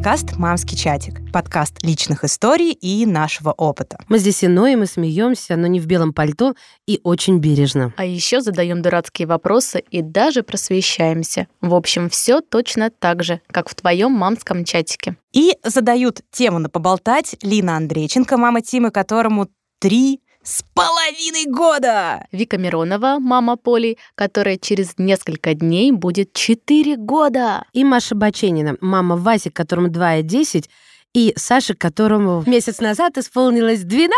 [0.00, 1.20] Подкаст «Мамский чатик».
[1.30, 3.98] Подкаст личных историй и нашего опыта.
[4.08, 6.54] Мы здесь и ноем, и смеемся, но не в белом пальто
[6.86, 7.92] и очень бережно.
[7.98, 11.48] А еще задаем дурацкие вопросы и даже просвещаемся.
[11.60, 15.16] В общем, все точно так же, как в твоем мамском чатике.
[15.34, 19.48] И задают тему на поболтать Лина Андрейченко, мама Тимы, которому
[19.80, 22.26] три с половиной года!
[22.32, 27.64] Вика Миронова, мама Поли, которая через несколько дней будет 4 года.
[27.72, 30.68] И Маша Баченина, мама Васи, которому 2 и 10,
[31.14, 34.10] и Саше, которому месяц назад исполнилось 12.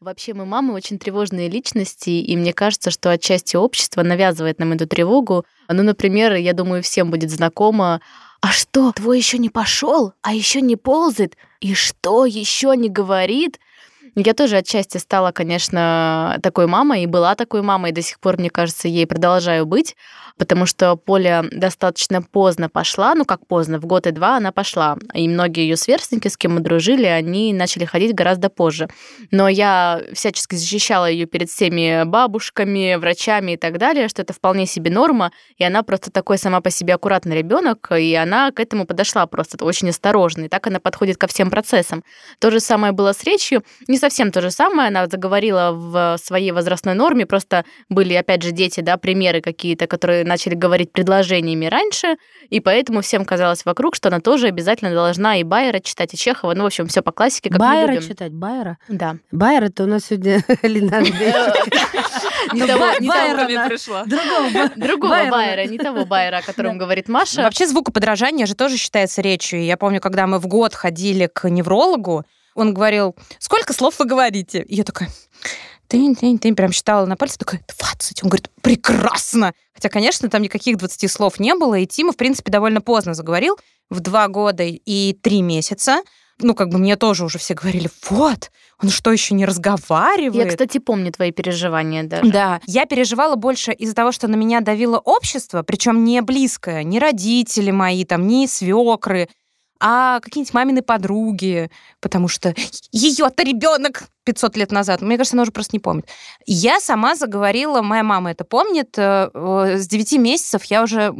[0.00, 4.86] Вообще мы мамы очень тревожные личности, и мне кажется, что отчасти общество навязывает нам эту
[4.86, 5.44] тревогу.
[5.68, 8.00] Ну, например, я думаю, всем будет знакомо
[8.40, 13.58] а что, твой еще не пошел, а еще не ползает, и что еще не говорит?
[14.18, 18.38] Я тоже отчасти стала, конечно, такой мамой, и была такой мамой, и до сих пор,
[18.38, 19.94] мне кажется, ей продолжаю быть,
[20.38, 24.96] потому что Поля достаточно поздно пошла, ну как поздно, в год и два она пошла.
[25.14, 28.88] И многие ее сверстники, с кем мы дружили, они начали ходить гораздо позже.
[29.30, 34.66] Но я всячески защищала ее перед всеми бабушками, врачами и так далее, что это вполне
[34.66, 38.86] себе норма, и она просто такой сама по себе аккуратный ребенок, и она к этому
[38.86, 42.04] подошла просто очень осторожно, и так она подходит ко всем процессам.
[42.38, 43.62] То же самое было с речью.
[43.88, 48.52] Не совсем то же самое, она заговорила в своей возрастной норме, просто были, опять же,
[48.52, 52.16] дети, да, примеры какие-то, которые начали говорить предложениями раньше,
[52.50, 56.54] и поэтому всем казалось вокруг, что она тоже обязательно должна и Байера читать, и Чехова,
[56.54, 58.08] ну, в общем, все по классике, как Байера мы любим.
[58.08, 58.78] читать, Байера?
[58.88, 59.16] Да.
[59.32, 61.00] Байер это у нас сегодня Лина
[62.52, 62.84] Не того,
[63.68, 64.04] пришла.
[64.04, 65.30] Другого.
[65.30, 65.66] Байера.
[65.66, 67.42] Не того Байера, о котором говорит Маша.
[67.42, 69.60] Вообще звукоподражание же тоже считается речью.
[69.60, 74.06] И Я помню, когда мы в год ходили к неврологу, он говорил, сколько слов вы
[74.06, 74.62] говорите?
[74.62, 75.10] И я такая,
[75.88, 78.22] ты, ты, ты, прям считала на пальце, такая, 20.
[78.22, 79.52] Он говорит, прекрасно.
[79.74, 83.58] Хотя, конечно, там никаких 20 слов не было, и Тима, в принципе, довольно поздно заговорил,
[83.90, 86.02] в два года и три месяца.
[86.38, 88.50] Ну, как бы мне тоже уже все говорили, вот,
[88.82, 90.44] он что, еще не разговаривает?
[90.44, 92.30] Я, кстати, помню твои переживания даже.
[92.30, 96.98] Да, я переживала больше из-за того, что на меня давило общество, причем не близкое, не
[96.98, 99.28] родители мои, там, не свекры,
[99.80, 101.70] а какие-нибудь мамины подруги,
[102.00, 102.54] потому что
[102.92, 106.06] ее-то ребенок 500 лет назад, мне кажется, она уже просто не помнит.
[106.46, 111.14] Я сама заговорила, моя мама это помнит, э, э, с 9 месяцев я уже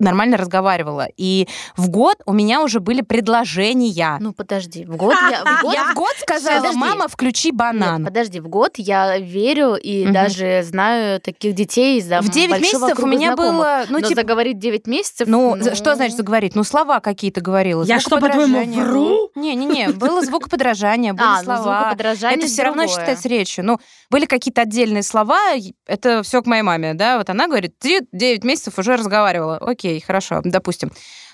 [0.00, 1.06] нормально разговаривала.
[1.16, 1.46] И
[1.76, 4.16] в год у меня уже были предложения.
[4.20, 5.44] Ну, подожди, в год я...
[5.58, 5.74] В год...
[5.74, 6.78] я в год сказала, Подожди.
[6.78, 7.98] мама, включи банан.
[8.02, 10.12] Нет, подожди, в год я верю и Мгм.
[10.12, 14.58] даже знаю таких детей из в 9 месяцев у меня было, ну, Но типа, заговорить
[14.58, 15.28] 9 месяцев...
[15.28, 16.54] Ну, за- что значит заговорить?
[16.54, 17.82] Ну, слова какие-то говорила.
[17.84, 19.30] Я что, по-твоему, вру?
[19.34, 21.62] Не-не-не, было звукоподражание, были А, ну, слова.
[21.62, 23.64] звукоподражание Это все равно считается речью.
[23.64, 23.78] Ну,
[24.10, 25.38] были какие-то отдельные слова,
[25.86, 29.56] это все к моей маме, да, вот она говорит, ты 9 месяцев уже разговаривала.
[29.58, 30.92] Окей, хорошо, допустим.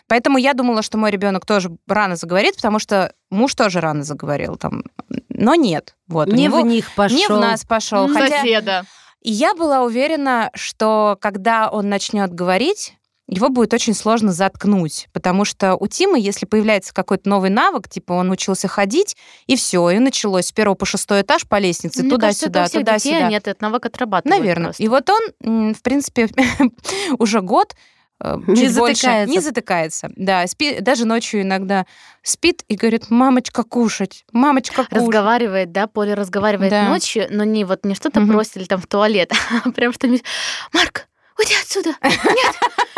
[0.09, 4.57] Поэтому я думала, что мой ребенок тоже рано заговорит, потому что муж тоже рано заговорил,
[4.57, 4.85] там,
[5.29, 5.97] но нет.
[6.07, 7.19] Вот, у Не него в них пошел.
[7.19, 8.09] не в нас пошел.
[8.09, 8.85] Хотя Соседа.
[9.21, 12.95] и я была уверена, что когда он начнет говорить,
[13.29, 18.13] его будет очень сложно заткнуть, потому что у Тимы, если появляется какой-то новый навык, типа
[18.13, 19.17] он учился ходить,
[19.49, 23.27] и все, и началось с первого по шестой этаж по лестнице, туда-сюда, туда-сюда.
[23.27, 24.67] они этот навык отрабатывают Наверное.
[24.67, 24.83] просто.
[24.85, 26.29] И вот он, в принципе,
[27.19, 27.75] уже год
[28.23, 29.31] Не чуть больше затыкается.
[29.31, 30.11] не затыкается.
[30.17, 31.85] Да, спи, даже ночью иногда
[32.23, 34.93] спит и говорит, мамочка, кушать, мамочка, кушать.
[34.93, 36.89] Разговаривает, да, Поля разговаривает Да.
[36.89, 38.33] ночью, но не вот не что-то Мгм.
[38.33, 39.33] просит или там в туалет,
[39.65, 40.25] а прям что-нибудь.
[40.73, 41.91] Марк, уйди отсюда!
[42.03, 42.55] Нет!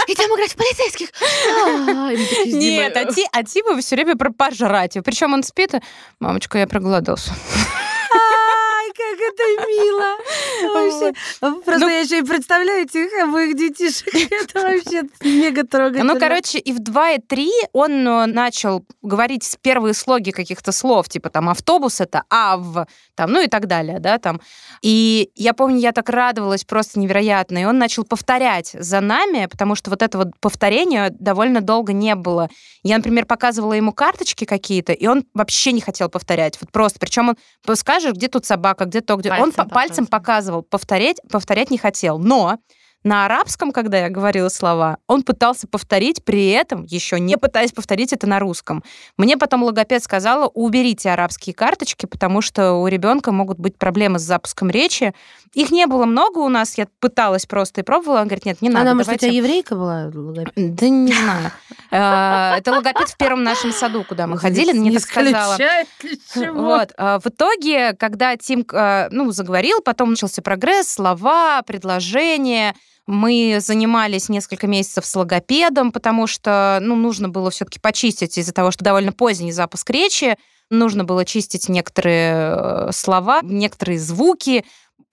[0.07, 1.09] Идем играть в полицейских!
[1.65, 2.13] А,
[2.47, 4.97] Нет, а, а Тима все время про пожрать.
[5.05, 5.81] Причем он спит, и,
[6.21, 7.33] мамочка, я проголодался.
[9.29, 10.17] Это мило.
[10.75, 11.13] Вообще.
[11.41, 14.09] Просто Ну- я еще и представляю этих обоих детишек.
[14.31, 16.15] Это вообще мега трогательно.
[16.15, 21.09] Ну, короче, и в 2, и 3 он э, начал говорить первые слоги каких-то слов,
[21.09, 24.41] типа там автобус это ав, там, ну и так далее, да, там.
[24.83, 29.75] И я помню, я так радовалась просто невероятно, и он начал повторять за нами, потому
[29.75, 32.49] что вот это вот повторение довольно долго не было.
[32.83, 36.99] Я, например, показывала ему карточки какие-то, и он вообще не хотел повторять, вот просто.
[36.99, 37.31] Причем
[37.67, 39.31] он скажет, где тут собака, где то, где...
[39.31, 42.19] он Пальцем по- пальцем показывал, повторять, повторять не хотел.
[42.19, 42.59] Но
[43.05, 48.13] на арабском, когда я говорила слова, он пытался повторить, при этом еще не пытаясь повторить
[48.13, 48.83] это на русском.
[49.17, 54.23] Мне потом логопед сказала, уберите арабские карточки, потому что у ребенка могут быть проблемы с
[54.23, 55.15] запуском речи.
[55.55, 58.19] Их не было много у нас, я пыталась просто и пробовала.
[58.21, 58.83] Он говорит, нет, не надо.
[58.83, 60.11] Она, может, у давайте- тебя еврейка была?
[60.13, 60.53] логопед?
[60.57, 61.51] Да не знаю.
[61.91, 65.57] Э, Это логопед в первом нашем саду, куда мы ходили, мне так сказала.
[66.35, 66.93] Вот.
[66.97, 72.75] а, В итоге, когда Тим э, ну, заговорил, потом начался прогресс, слова, предложения.
[73.09, 78.71] Мы занимались несколько месяцев с логопедом, потому что ну, нужно было все-таки почистить из-за того,
[78.71, 80.37] что довольно поздний запуск речи.
[80.69, 84.63] Нужно было чистить некоторые э, слова, некоторые звуки.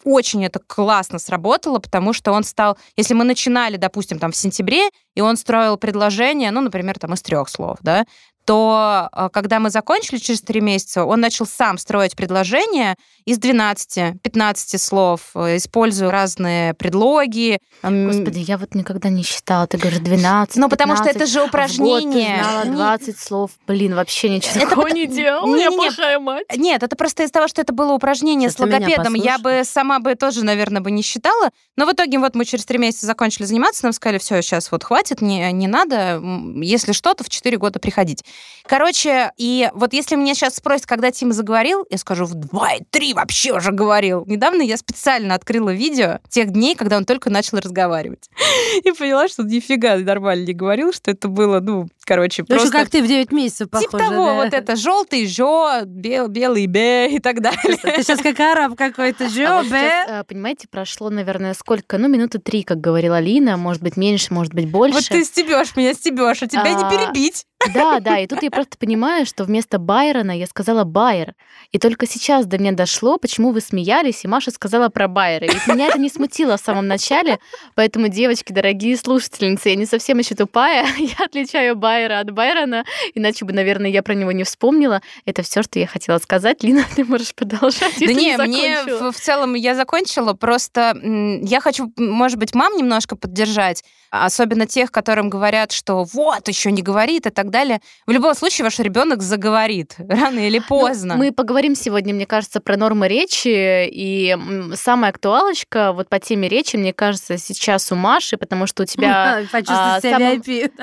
[0.03, 2.77] Очень это классно сработало, потому что он стал...
[2.97, 7.21] Если мы начинали, допустим, там в сентябре, и он строил предложение, ну, например, там из
[7.21, 8.05] трех слов, да,
[8.45, 12.95] то э, когда мы закончили через три месяца, он начал сам строить предложения
[13.25, 17.59] из 12-15 слов, э, используя разные предлоги.
[17.81, 19.65] Господи, я вот никогда не считала.
[19.67, 22.43] Ты говоришь 12, Ну, потому что 15, это же а в год ты упражнение.
[22.43, 23.51] знала Не- 20 слов.
[23.67, 25.55] Блин, вообще ничего Это такого не делала.
[25.55, 25.87] Я Не-не-не.
[25.87, 26.45] плохая мать.
[26.55, 29.15] Нет, это просто из-за того, что это было упражнение Сейчас с логопедом.
[29.15, 31.49] Я бы сама бы тоже, наверное, бы не считала.
[31.77, 34.83] Но в итоге вот мы через три месяца закончили заниматься, нам сказали, все, сейчас вот
[34.83, 36.21] хватит, не, не надо.
[36.61, 38.23] Если что, то в 4 года приходить.
[38.67, 42.83] Короче, и вот если меня сейчас спросят, когда Тим заговорил, я скажу, в 2 и
[42.89, 44.23] 3 вообще уже говорил.
[44.25, 48.27] Недавно я специально открыла видео тех дней, когда он только начал разговаривать.
[48.83, 52.71] И поняла, что нифига нормально не говорил, что это было, ну, короче, Ну, просто...
[52.71, 54.03] как ты в 9 месяцев Типа похожа.
[54.09, 54.33] того, да?
[54.33, 57.61] вот это желтый жо, бел, белый бе и так далее.
[57.61, 59.25] Ты сейчас как араб какой-то.
[59.25, 61.99] А Жо, сейчас, э, понимаете, прошло, наверное, сколько?
[61.99, 63.57] Ну, минуты три, как говорила Лина.
[63.57, 64.95] Может быть, меньше, может быть, больше.
[64.95, 67.45] Вот ты стебешь меня, стебешь, а тебя не А, перебить.
[67.73, 71.33] Да, да, и тут я просто понимаю, что вместо Байрона я сказала Байер.
[71.71, 75.45] И только сейчас до меня дошло, почему вы смеялись, и Маша сказала про Байера.
[75.45, 77.39] Ведь меня это не смутило в самом начале,
[77.75, 83.45] поэтому, девочки, дорогие слушательницы, я не совсем еще тупая, я отличаю Байера от Байрона, иначе
[83.45, 85.01] бы, наверное, я про него не вспомнила.
[85.25, 86.63] Это все, что я хотела сказать.
[86.63, 90.97] Лина, ты можешь продолжать, Да не, не мне в, в целом я закончила, просто
[91.41, 93.83] я хочу, может быть, мам немножко поддержать,
[94.23, 97.81] особенно тех, которым говорят, что вот, еще не говорит и так далее.
[98.05, 101.15] В любом случае, ваш ребенок заговорит рано или Ну, поздно.
[101.15, 103.87] мы поговорим сегодня, мне кажется, про нормы речи.
[103.87, 104.37] И
[104.75, 109.43] самая актуалочка вот по теме речи, мне кажется, сейчас у Маши, потому что у тебя...
[109.67, 110.35] А, себя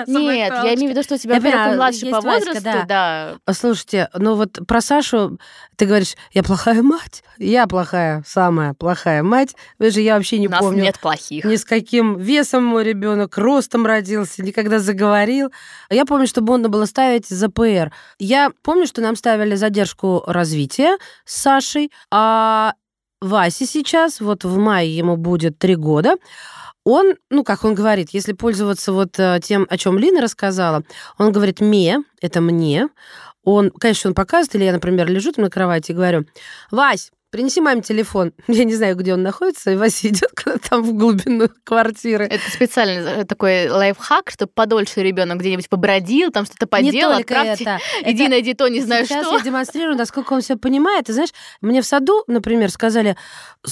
[0.06, 3.34] Нет, я имею в виду, что у тебя, Я во-первых, младше по возрасту, да.
[3.52, 5.38] Слушайте, ну вот про Сашу
[5.76, 7.22] ты говоришь, я плохая мать.
[7.38, 9.54] Я плохая, самая плохая мать.
[9.78, 10.82] Вы же я вообще не у нас помню.
[10.82, 11.44] нет плохих.
[11.44, 15.52] Ни с каким весом мой ребенок, ростом родился, никогда заговорил.
[15.90, 17.92] Я помню, что Бонда было ставить ЗПР.
[18.18, 22.74] Я помню, что нам ставили задержку развития с Сашей, а
[23.20, 26.16] Васе сейчас, вот в мае ему будет три года,
[26.84, 30.82] он, ну, как он говорит, если пользоваться вот э, тем, о чем Лина рассказала,
[31.18, 32.88] он говорит «ме», это «мне».
[33.44, 36.26] Он, конечно, он показывает, или я, например, лежу там на кровати и говорю
[36.70, 38.32] «Вась, принеси маме телефон».
[38.46, 40.30] Я не знаю, где он находится, и Вася идет
[40.68, 42.26] там в глубину квартиры.
[42.26, 47.64] Это специальный э, такой лайфхак, чтобы подольше ребенок где-нибудь побродил, там что-то поделал, не отправьте.
[47.64, 47.78] это.
[48.10, 49.36] Иди Это- найди то, не знаю Сейчас что.
[49.36, 51.08] я демонстрирую, насколько он все понимает.
[51.08, 51.30] И знаешь,
[51.60, 53.16] мне в саду, например, сказали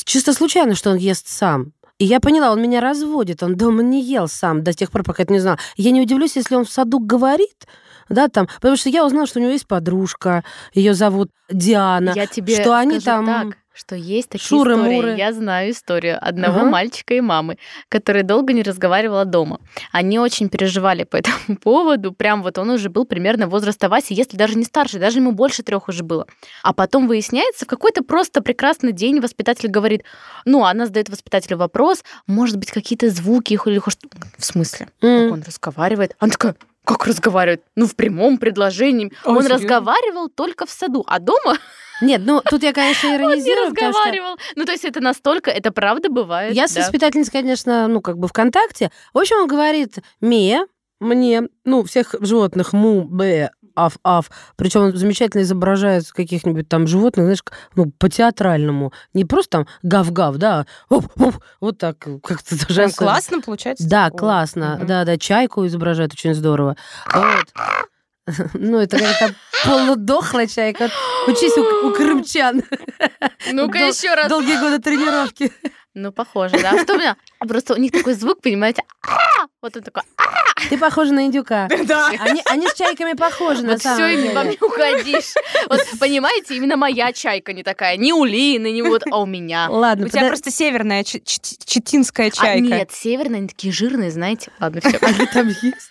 [0.05, 1.73] чисто случайно, что он ест сам.
[1.99, 5.23] И я поняла, он меня разводит, он дома не ел сам до тех пор, пока
[5.23, 5.59] это не знал.
[5.77, 7.67] Я не удивлюсь, если он в саду говорит,
[8.11, 12.27] да, там, потому что я узнала, что у него есть подружка, ее зовут Диана, Я
[12.27, 14.95] тебе что они там так, что есть такие шуры-муры.
[14.97, 15.19] истории.
[15.19, 16.71] Я знаю историю одного Ага.
[16.71, 17.57] мальчика и мамы,
[17.89, 19.59] который долго не разговаривала дома.
[19.91, 21.17] Они очень переживали по
[21.49, 22.13] этому поводу.
[22.13, 25.63] Прям вот он уже был примерно возраста Васи, если даже не старше, даже ему больше
[25.63, 26.27] трех уже было.
[26.63, 30.03] А потом выясняется, в какой-то просто прекрасный день воспитатель говорит,
[30.45, 33.97] ну, она задает воспитателю вопрос, может быть, какие-то звуки или хоть
[34.37, 34.89] В смысле?
[35.01, 35.25] М.
[35.25, 36.17] Как он разговаривает?
[36.19, 37.63] Она такая, как разговаривает?
[37.77, 39.13] Ну, в прямом предложении.
[39.25, 39.55] Он серьёзно?
[39.55, 41.59] разговаривал только в саду, а дома
[42.01, 44.39] Нет, ну тут я, конечно, он не иронизирую, потому что разговаривал.
[44.57, 46.55] Ну, то есть это настолько, это правда бывает.
[46.55, 46.81] Я с да.
[46.81, 48.91] воспитательницей, конечно, ну, как бы ВКонтакте.
[49.13, 50.67] В общем, он говорит, Мия,
[51.01, 54.31] мне, ну, всех животных, му, б, аф, аф.
[54.57, 58.93] Причем он замечательно изображает каких-нибудь там животных, знаешь, ну, по-театральному.
[59.15, 63.89] Не просто там гав-гав, да, а оп, оп, вот так, как-то тоже Прям классно получается.
[63.89, 64.77] Да, О, классно.
[64.77, 64.87] мгм.
[64.87, 66.77] Да, да, чайку изображает очень здорово.
[67.15, 67.47] Вот.
[68.55, 69.35] Ну, это какая-то
[69.65, 70.89] полудохлая чайка.
[71.27, 72.63] Учись у, у крымчан.
[73.53, 74.29] Ну-ка еще раз.
[74.29, 75.53] Долгие годы тренировки.
[76.03, 76.83] Ну, похоже, да.
[76.83, 77.17] Что у меня?
[77.41, 78.83] Просто у них такой звук, понимаете?
[79.07, 80.03] «А!» Вот он такой.
[80.17, 80.25] «А!»
[80.71, 81.69] Ты похожа на индюка.
[81.85, 82.09] Да.
[82.21, 84.35] Они, они с чайками похожи, на Вот самом все, деле.
[84.35, 85.35] вам не уходишь.
[85.69, 87.97] Вот, понимаете, именно моя чайка не такая.
[87.97, 89.69] Не у Лины, не вот, а у меня.
[89.71, 92.67] Ладно, У тебя просто северная ч- ч- читинская А, чайка.
[92.67, 94.51] нет, северные, они такие жирные, знаете.
[94.61, 94.99] Ладно, все.
[95.03, 95.91] Они там есть.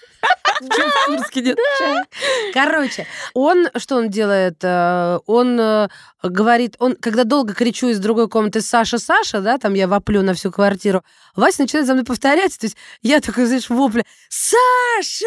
[0.61, 2.05] В Курске нет чая?
[2.53, 4.57] Короче, он, что он делает?
[4.63, 5.87] Э, Он э,
[6.23, 10.33] говорит, он, когда долго кричу из другой комнаты «Саша, Саша», да, там я воплю на
[10.33, 11.03] всю квартиру,
[11.35, 15.25] Вася начинает за мной повторять, то есть я такой, знаешь, вопля «Саша!»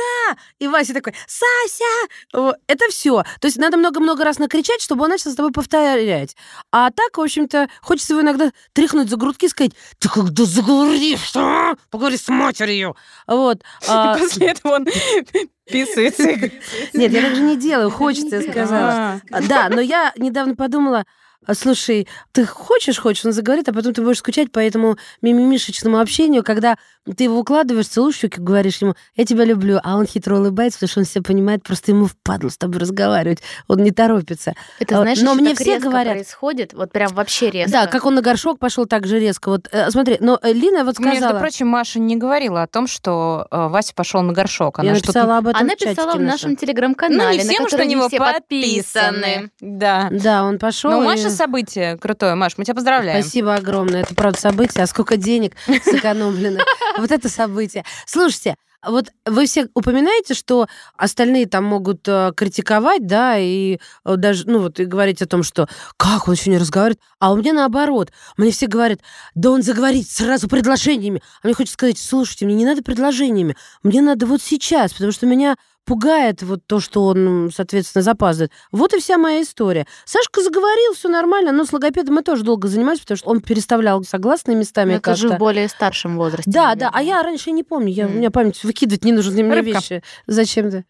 [0.59, 3.23] И Вася такой «Сася!» Это все.
[3.41, 6.37] То есть надо много-много раз накричать, чтобы он начал с тобой повторять.
[6.71, 11.33] А так, в общем-то, хочется его иногда тряхнуть за грудки и сказать «Ты когда заговоришь,
[11.37, 11.75] а?
[11.91, 12.97] поговори с матерью!»
[13.27, 13.63] Вот.
[13.89, 14.82] а, И после этого он
[15.67, 16.23] писается.
[16.31, 16.53] и говорит,
[16.95, 18.91] Нет, я так же не делаю, хочется, я сказала.
[18.91, 21.05] «А, А, Да, но я недавно подумала,
[21.47, 25.99] а, слушай, ты хочешь, хочешь, он заговорит, а потом ты будешь скучать по этому мимимишечному
[25.99, 26.77] общению, когда
[27.17, 30.91] ты его укладываешь, целуешь щеки, говоришь ему, я тебя люблю, а он хитро улыбается, потому
[30.91, 34.55] что он все понимает, просто ему впадло с тобой разговаривать, он не торопится.
[34.79, 37.73] Это, А, знаешь, но мне так все резко говорят- происходит, вот прям вообще резко.
[37.73, 39.49] Да, как он на горшок пошел так же резко.
[39.51, 41.39] Вот э, смотри, но э, Лина вот Между сказала...
[41.41, 44.79] прочим, Маша не говорила о том, что э, Вася пошел на горшок.
[44.79, 46.51] я Она что-то написала об этом Она в писала в нашем нашем.
[46.51, 49.51] Ну, телеграм-канале, не на все, что который на не него все подписаны.
[49.61, 50.09] Да.
[50.11, 50.91] Да, он пошел.
[50.99, 52.35] У и- Маши событие крутое.
[52.35, 53.23] Маш, мы тебя поздравляем.
[53.23, 54.03] Спасибо огромное.
[54.03, 54.85] Это правда событие.
[54.85, 56.61] А сколько денег сэкономлено.
[56.99, 57.85] Вот это событие.
[58.07, 64.49] Слушайте, вот вы все упоминаете, что остальные там могут э, критиковать, да, и э, даже,
[64.49, 67.53] ну вот, и говорить о том, что как он еще не разговаривает, а у меня
[67.53, 68.11] наоборот.
[68.37, 68.99] Мне все говорят,
[69.35, 71.23] да он заговорит сразу предложениями.
[71.43, 75.27] А мне хочется сказать, слушайте, мне не надо предложениями, мне надо вот сейчас, потому что
[75.27, 78.53] меня пугает вот то, что он, соответственно, запаздывает.
[78.71, 79.87] Вот и вся моя история.
[80.05, 84.03] Сашка заговорил, все нормально, но с логопедом мы тоже долго занимались, потому что он переставлял
[84.05, 85.37] согласные местами Но это же как-то.
[85.37, 86.51] в более старшем возрасте.
[86.51, 86.91] Да, да, наверное.
[86.95, 88.19] а я раньше не помню, я, у М.
[88.19, 89.79] меня память выкидывать ненужные мне Рыбка.
[89.79, 90.03] вещи.
[90.27, 90.85] Зачем-то.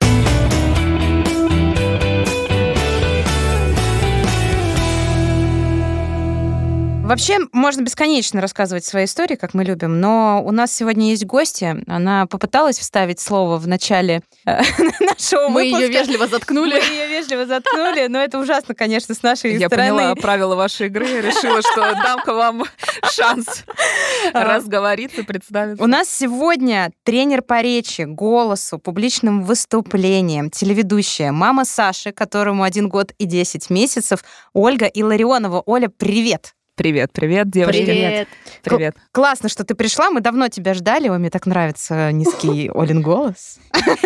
[7.04, 11.82] Вообще, можно бесконечно рассказывать свои истории, как мы любим, но у нас сегодня есть гости.
[11.86, 14.60] Она попыталась вставить слово в начале э,
[15.00, 16.74] нашего Мы ее вежливо Мы заткнули.
[16.74, 19.90] ее вежливо заткнули, но это ужасно, конечно, с нашей Я стороны.
[19.90, 22.64] поняла правила вашей игры и решила, что дам-ка вам
[23.10, 23.64] шанс
[24.32, 25.82] разговориться, представиться.
[25.82, 33.12] У нас сегодня тренер по речи, голосу, публичным выступлениям, телеведущая, мама Саши, которому один год
[33.18, 35.62] и 10 месяцев, Ольга Илларионова.
[35.66, 36.54] Оля, привет!
[36.74, 37.84] Привет, привет, девушки.
[37.84, 38.28] Привет.
[38.62, 38.96] Привет.
[39.12, 40.08] Классно, что ты пришла.
[40.10, 41.10] Мы давно тебя ждали.
[41.10, 43.58] Ой, мне так нравится низкий Олин голос.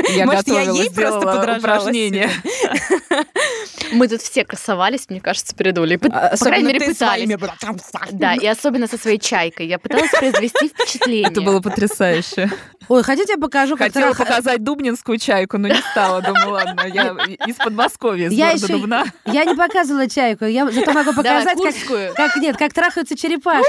[0.09, 2.29] Я Может, я ей просто подражала упражнения.
[3.93, 5.97] Мы тут все красовались, мне кажется, перед Олей.
[5.97, 7.31] По по крайней мере, пытались.
[8.11, 9.69] Да, и особенно со своей чайкой.
[9.69, 11.31] Я пыталась произвести впечатление.
[11.31, 12.51] Это было потрясающе.
[12.89, 16.23] Ой, хотите, я покажу, как Хотела показать дубнинскую чайку, но не стала.
[16.23, 19.05] Думаю, ладно, я из Подмосковья, из Я города еще- Дубна.
[19.25, 23.67] Я не показывала чайку, я зато могу показать, как, как нет, как трахаются черепашки.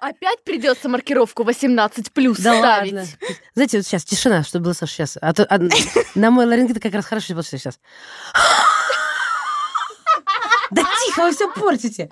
[0.00, 2.92] Опять придется маркировку 18 плюс Да ставить.
[2.92, 3.08] ладно.
[3.54, 5.18] Знаете, вот сейчас тишина, чтобы было слышно сейчас.
[5.20, 5.58] А то а,
[6.14, 7.78] на мой ларингит как раз хорошо было сейчас.
[10.72, 12.10] Да тихо, вы все портите.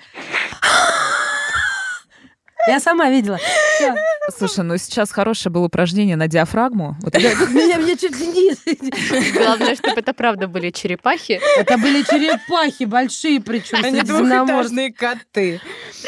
[2.67, 3.39] Я сама видела.
[3.77, 3.95] Всё.
[4.37, 6.97] Слушай, ну сейчас хорошее было упражнение на диафрагму.
[7.03, 9.33] Вот я- Меня, меня чуть ли не...
[9.33, 11.41] Главное, чтобы это правда были черепахи.
[11.59, 15.61] Это были черепахи большие, причем Они двухэтажные коты.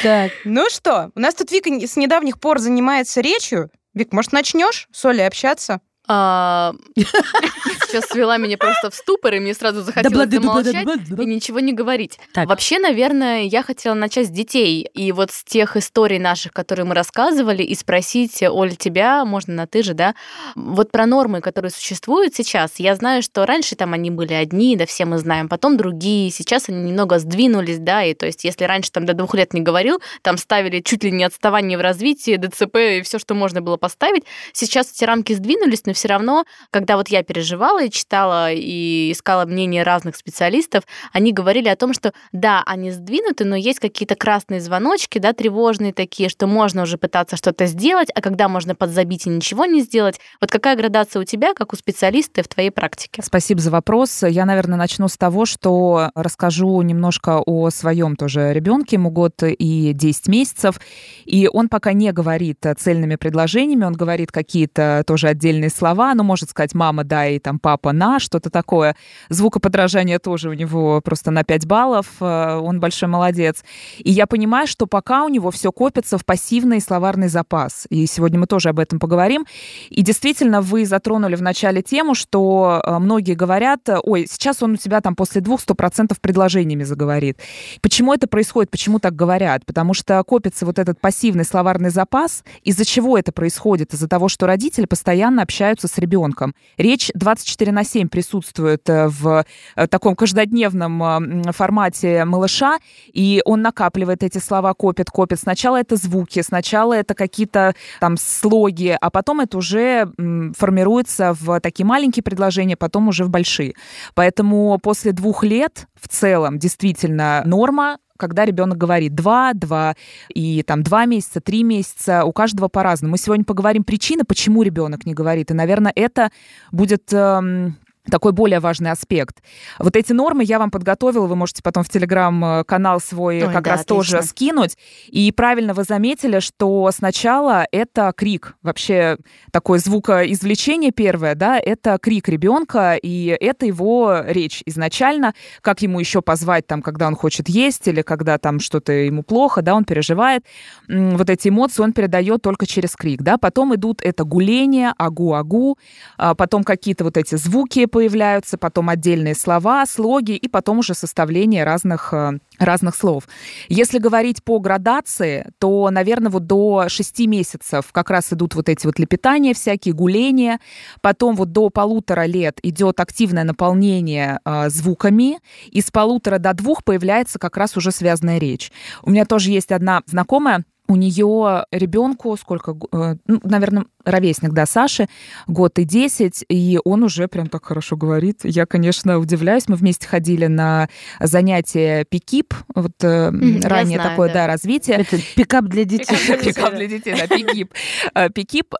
[0.02, 0.32] Так.
[0.44, 3.70] Ну что, у нас тут Вика с недавних пор занимается речью.
[3.94, 5.80] Вик, может, начнешь с Олей общаться?
[6.08, 11.72] А, Сейчас свела меня просто в ступор, и мне сразу захотелось замолчать и ничего не
[11.72, 12.18] говорить.
[12.34, 14.88] Вообще, наверное, я хотела начать с детей.
[14.94, 19.66] И вот с тех историй наших, которые мы рассказывали, и спросить, Оль, тебя, можно на
[19.66, 20.14] ты же, да,
[20.54, 22.74] вот про нормы, которые существуют сейчас.
[22.78, 26.30] Я знаю, что раньше там они были одни, да, все мы знаем, потом другие.
[26.30, 29.60] Сейчас они немного сдвинулись, да, и то есть если раньше там до двух лет не
[29.60, 33.76] говорил, там ставили чуть ли не отставание в развитии, ДЦП и все, что можно было
[33.76, 34.24] поставить.
[34.52, 39.44] Сейчас эти рамки сдвинулись, но все равно, когда вот я переживала и читала и искала
[39.46, 44.60] мнение разных специалистов, они говорили о том, что да, они сдвинуты, но есть какие-то красные
[44.60, 49.30] звоночки, да, тревожные такие, что можно уже пытаться что-то сделать, а когда можно подзабить и
[49.30, 50.20] ничего не сделать.
[50.40, 53.22] Вот какая градация у тебя, как у специалиста в твоей практике?
[53.24, 54.22] Спасибо за вопрос.
[54.22, 58.96] Я, наверное, начну с того, что расскажу немножко о своем тоже ребенке.
[58.96, 60.78] Ему год и 10 месяцев.
[61.24, 66.50] И он пока не говорит цельными предложениями, он говорит какие-то тоже отдельные слова, но может
[66.50, 68.96] сказать мама, да, и там папа, на, что-то такое.
[69.28, 72.06] Звукоподражание тоже у него просто на 5 баллов.
[72.20, 73.64] Э, Он большой молодец.
[73.98, 77.86] И я понимаю, что пока у него все копится в пассивный словарный запас.
[77.90, 79.46] И сегодня мы тоже об этом поговорим.
[79.90, 84.76] И действительно, вы затронули в начале тему, что э, многие говорят, ой, сейчас он у
[84.76, 87.38] тебя там после двух сто процентов предложениями заговорит.
[87.82, 88.70] Почему это происходит?
[88.70, 89.64] Почему так говорят?
[89.66, 92.44] Потому что копится вот этот пассивный словарный запас.
[92.62, 93.94] Из-за чего это происходит?
[93.94, 96.54] Из-за того, что родители постоянно общаются общаются с ребенком.
[96.78, 99.44] Речь 24 на 7 присутствует в
[99.90, 102.78] таком каждодневном формате малыша,
[103.12, 105.38] и он накапливает эти слова, копит, копит.
[105.40, 110.10] Сначала это звуки, сначала это какие-то там слоги, а потом это уже
[110.56, 113.74] формируется в такие маленькие предложения, потом уже в большие.
[114.14, 119.94] Поэтому после двух лет в целом действительно норма когда ребенок говорит два, два
[120.28, 123.12] и там два месяца, три месяца, у каждого по-разному.
[123.12, 125.50] Мы сегодня поговорим причины, почему ребенок не говорит.
[125.50, 126.30] И, наверное, это
[126.72, 127.76] будет эм,
[128.10, 129.42] такой более важный аспект.
[129.78, 133.72] Вот эти нормы я вам подготовила, вы можете потом в телеграм-канал свой Ой, как да,
[133.72, 133.96] раз отлично.
[133.96, 134.76] тоже скинуть.
[135.08, 139.18] И правильно вы заметили, что сначала это крик, вообще
[139.52, 146.22] такое звукоизвлечение первое, да, это крик ребенка, и это его речь изначально, как ему еще
[146.22, 150.44] позвать там, когда он хочет есть или когда там что-то ему плохо, да, он переживает.
[150.88, 153.38] Вот эти эмоции он передает только через крик, да.
[153.38, 155.78] Потом идут это гуление, агу-агу,
[156.16, 161.64] а потом какие-то вот эти звуки появляются, потом отдельные слова, слоги и потом уже составление
[161.64, 163.26] разных э, разных слов.
[163.70, 168.84] Если говорить по градации, то, наверное, вот до 6 месяцев как раз идут вот эти
[168.84, 170.60] вот лепетания всякие, гуления.
[171.00, 175.38] Потом вот до полутора лет идет активное наполнение э, звуками.
[175.70, 178.72] И с полутора до двух появляется как раз уже связанная речь.
[179.04, 184.66] У меня тоже есть одна знакомая, у нее ребенку сколько, э, ну, наверное, ровесник, да,
[184.66, 185.08] Саши,
[185.46, 188.40] год и 10, и он уже прям так хорошо говорит.
[188.44, 189.68] Я, конечно, удивляюсь.
[189.68, 190.88] Мы вместе ходили на
[191.20, 194.34] занятия пикип, вот mm, ранее знаю, такое, да.
[194.34, 194.96] да, развитие.
[194.96, 196.16] Это пикап для детей.
[196.42, 197.74] Пикап для детей, да, пикип.
[198.14, 198.74] Э, пикип.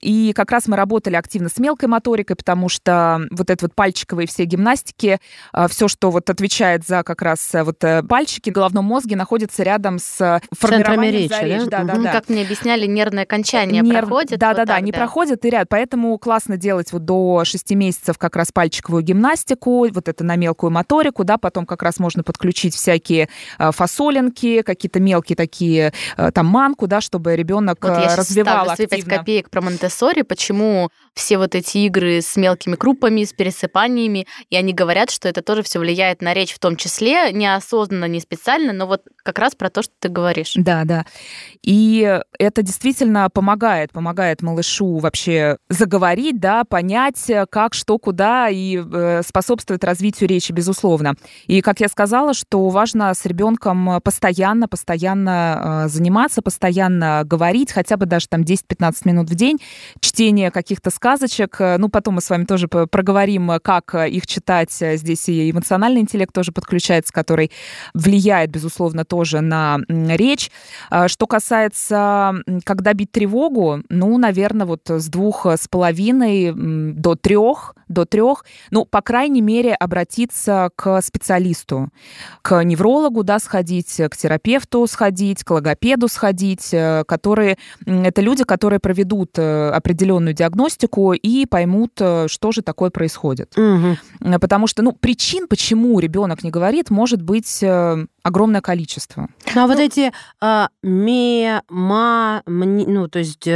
[0.00, 4.26] И как раз мы работали активно с мелкой моторикой, потому что вот это вот пальчиковые
[4.26, 5.18] все гимнастики,
[5.54, 9.62] э, все, что вот отвечает за как раз э, вот пальчики в головном мозге, находится
[9.62, 11.64] рядом с формированием речь.
[11.68, 11.84] Да?
[11.84, 12.12] Да, да, да.
[12.12, 14.08] Как мне объясняли, нервное окончание Нерв...
[14.08, 14.38] проходит.
[14.38, 14.98] Да, вот да, да, они да.
[14.98, 15.68] проходят и ряд.
[15.68, 20.70] Поэтому классно делать вот до 6 месяцев как раз пальчиковую гимнастику, вот это на мелкую
[20.70, 26.46] моторику, да, потом как раз можно подключить всякие э, фасолинки, какие-то мелкие такие, э, там,
[26.46, 28.96] манку, да, чтобы ребенок вот я развивал активно.
[28.96, 29.88] 5 копеек про монте
[30.24, 35.42] почему все вот эти игры с мелкими крупами, с пересыпаниями, и они говорят, что это
[35.42, 39.54] тоже все влияет на речь в том числе, неосознанно, не специально, но вот как раз
[39.54, 40.52] про то, что ты говоришь.
[40.54, 41.06] Да, да.
[41.62, 49.22] И это действительно помогает, помогает малышу вообще заговорить, да, понять, как, что, куда, и э,
[49.26, 51.14] способствует развитию речи, безусловно.
[51.46, 57.96] И, как я сказала, что важно с ребенком постоянно, постоянно э, заниматься, постоянно говорить, хотя
[57.96, 59.58] бы даже там 10-15 минут в день,
[60.00, 61.60] чтение каких-то сказочек.
[61.60, 64.72] Э, ну, потом мы с вами тоже проговорим, как их читать.
[64.72, 67.50] Здесь и эмоциональный интеллект тоже подключается, который
[67.94, 70.50] влияет, безусловно, тоже на речь.
[71.06, 78.04] Что касается, когда бить тревогу, ну, наверное, вот с двух с половиной до трех, до
[78.04, 81.90] трех, ну, по крайней мере, обратиться к специалисту,
[82.42, 88.80] к неврологу, да, сходить, к терапевту сходить, к логопеду сходить, э, которые, это люди, которые
[88.80, 93.56] проведут э, определенную диагностику и поймут, э, что же такое происходит.
[93.56, 94.38] Угу.
[94.40, 97.62] Потому что, ну, причин, почему ребенок не говорит, может быть
[98.22, 99.28] огромное количество.
[99.54, 103.48] Ну, а вот ну, эти а, ме, ма, мни, ну, то есть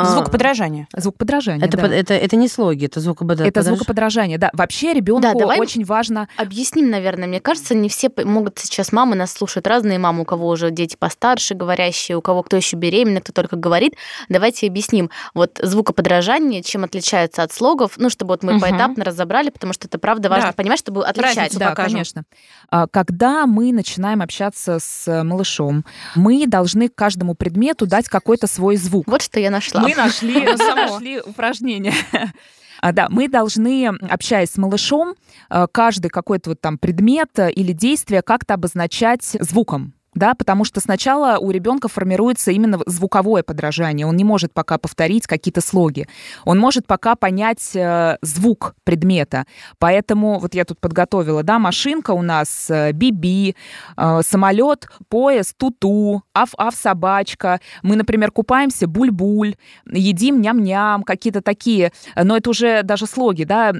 [0.00, 0.04] а...
[0.04, 0.88] Звук подражания.
[0.96, 1.66] Звук подражания.
[1.66, 1.82] Это, да.
[1.84, 3.50] под, это, это не слоги, это звукоподражание.
[3.50, 4.50] Это звукоподражание, да.
[4.52, 6.28] Вообще ребенку да, давай очень важно.
[6.36, 7.28] Объясним, наверное.
[7.28, 10.96] Мне кажется, не все могут сейчас мамы нас слушают, разные мамы, у кого уже дети
[10.98, 13.94] постарше говорящие, у кого кто еще беременный, кто только говорит.
[14.28, 15.10] Давайте объясним.
[15.34, 18.62] Вот звукоподражание, чем отличается от слогов, ну, чтобы вот мы угу.
[18.62, 20.52] поэтапно разобрали, потому что это правда важно да.
[20.54, 21.36] понимать, чтобы отличать.
[21.36, 21.92] Разницу да, покажем.
[21.92, 22.24] конечно.
[22.70, 25.84] А, когда мы начинаем общаться с малышом,
[26.16, 29.06] мы должны к каждому предмету дать какой-то свой звук.
[29.06, 29.83] Вот что я нашла.
[29.84, 30.44] Мы нашли
[30.74, 31.94] нашли упражнение.
[32.80, 35.14] А, да, мы должны, общаясь с малышом,
[35.48, 41.38] э, каждый какой-то вот там предмет или действие как-то обозначать звуком да, потому что сначала
[41.38, 44.06] у ребенка формируется именно звуковое подражание.
[44.06, 46.06] Он не может пока повторить какие-то слоги.
[46.44, 49.46] Он может пока понять э, звук предмета.
[49.78, 53.56] Поэтому вот я тут подготовила, да, машинка у нас э, биби,
[53.96, 57.60] э, самолет, поезд, туту, аф-аф собачка.
[57.82, 59.56] Мы, например, купаемся буль-буль,
[59.90, 61.92] едим ням-ням, какие-то такие.
[62.16, 63.72] Но это уже даже слоги, да,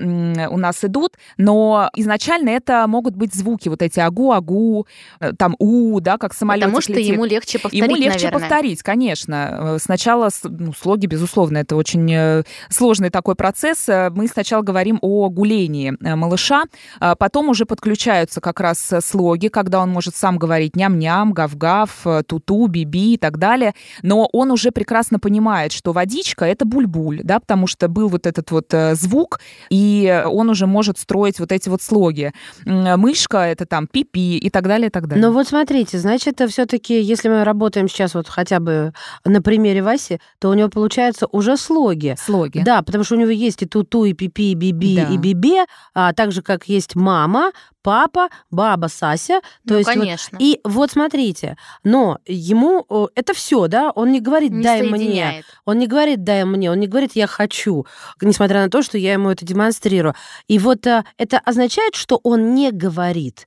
[0.50, 1.14] у нас идут.
[1.36, 4.86] Но изначально это могут быть звуки, вот эти агу-агу,
[5.20, 7.12] э, там у, да, как самолет Потому что летит.
[7.12, 8.40] ему легче повторить, Ему легче наверное.
[8.40, 9.74] повторить, конечно.
[9.74, 13.86] Э, Сначала ну, слоги, безусловно, это очень э, сложный такой процесс.
[13.90, 16.64] Э, Мы сначала говорим о гулении малыша,
[16.98, 22.68] а потом уже подключаются как раз слоги, когда он может сам говорить ням-ням, гав-гав, ту-ту,
[22.68, 23.74] би-би и так далее.
[24.02, 28.50] Но он уже прекрасно понимает, что водичка— это буль-буль, да, потому что был вот этот
[28.50, 32.32] вот звук, и он уже может строить вот эти вот слоги.
[32.64, 35.26] Мышка— это там пи-пи и так далее, и так далее.
[35.26, 38.92] Но вот смотрите, значит, все-таки, если мы работаем сейчас вот хотя бы
[39.24, 42.14] на примере Васи, то у него получаются уже слоги.
[42.18, 42.62] Слоги.
[42.64, 45.08] Да, потому что у него есть и ту-ту, и пипи, и биби, Да.
[45.12, 49.40] и бибе, а так же, как есть мама, папа, баба, Сася.
[49.66, 50.38] То Ну, есть вот- конечно.
[50.40, 54.90] и вот смотрите, но ему о, это все, да, он не говорит Не дай мне,
[54.98, 55.44] соединяет.
[55.66, 57.86] он не говорит дай мне, он не говорит я хочу,
[58.22, 60.14] несмотря на то, что я ему это демонстрирую.
[60.48, 63.46] И вот а, это означает, что он не говорит.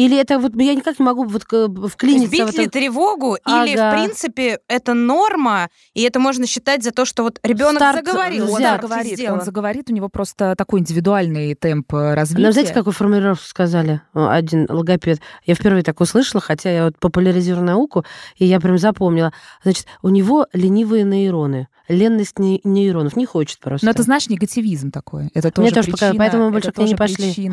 [0.00, 2.70] Или это вот я никак не могу вот вклиниться в бить ли это.
[2.70, 3.90] тревогу, или, Ага.
[3.90, 8.46] в принципе, это норма, и это можно считать за то, что вот ребенок Старт заговорил.
[8.46, 8.54] взят.
[8.54, 12.42] Он старт заговорит, он заговорит, у него просто такой индивидуальный темп э, развития.
[12.44, 15.20] Нам знаете, какую формулировку сказали О, один логопед?
[15.44, 18.04] Я впервые так услышала, хотя я вот популяризирую науку,
[18.36, 19.34] и я прям запомнила.
[19.62, 23.84] Значит, у него ленивые нейроны, ленность не- нейронов, не хочет просто.
[23.84, 25.30] Но это, знаешь, негативизм такой.
[25.34, 27.50] Это тоже Мне тоже причина, показалось, поэтому мы больше это к ней не пошли.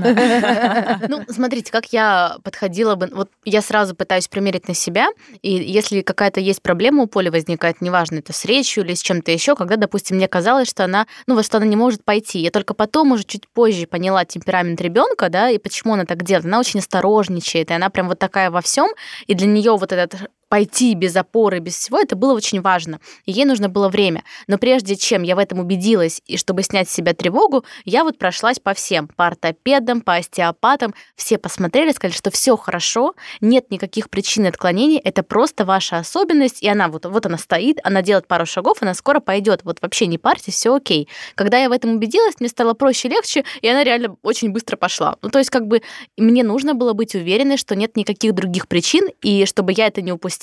[1.10, 3.10] Ну, смотрите, как я подходила бы...
[3.14, 5.08] Вот я сразу пытаюсь примерить на себя,
[5.42, 9.32] и если какая-то есть проблема у Поли возникает, неважно, это с речью или с чем-то
[9.32, 12.40] еще, когда, допустим, мне казалось, что она, ну, вот что она не может пойти.
[12.40, 16.46] Я только потом, уже чуть позже поняла темперамент ребенка, да, и почему она так делает.
[16.46, 18.90] Она очень осторожничает, и она прям вот такая во всем,
[19.26, 23.00] и для нее вот этот пойти без опоры, без всего, это было очень важно.
[23.26, 24.24] И ей нужно было время.
[24.48, 28.18] Но прежде чем я в этом убедилась, и чтобы снять с себя тревогу, я вот
[28.18, 30.94] прошлась по всем, по ортопедам, по остеопатам.
[31.16, 36.70] Все посмотрели, сказали, что все хорошо, нет никаких причин отклонений, это просто ваша особенность, и
[36.70, 39.62] она вот, вот она стоит, она делает пару шагов, она скоро пойдет.
[39.64, 41.10] Вот вообще не парьтесь, все окей.
[41.36, 45.18] Когда я в этом убедилась, мне стало проще, легче, и она реально очень быстро пошла.
[45.22, 45.82] Ну, то есть, как бы
[46.16, 50.12] мне нужно было быть уверенной, что нет никаких других причин, и чтобы я это не
[50.12, 50.37] упустила.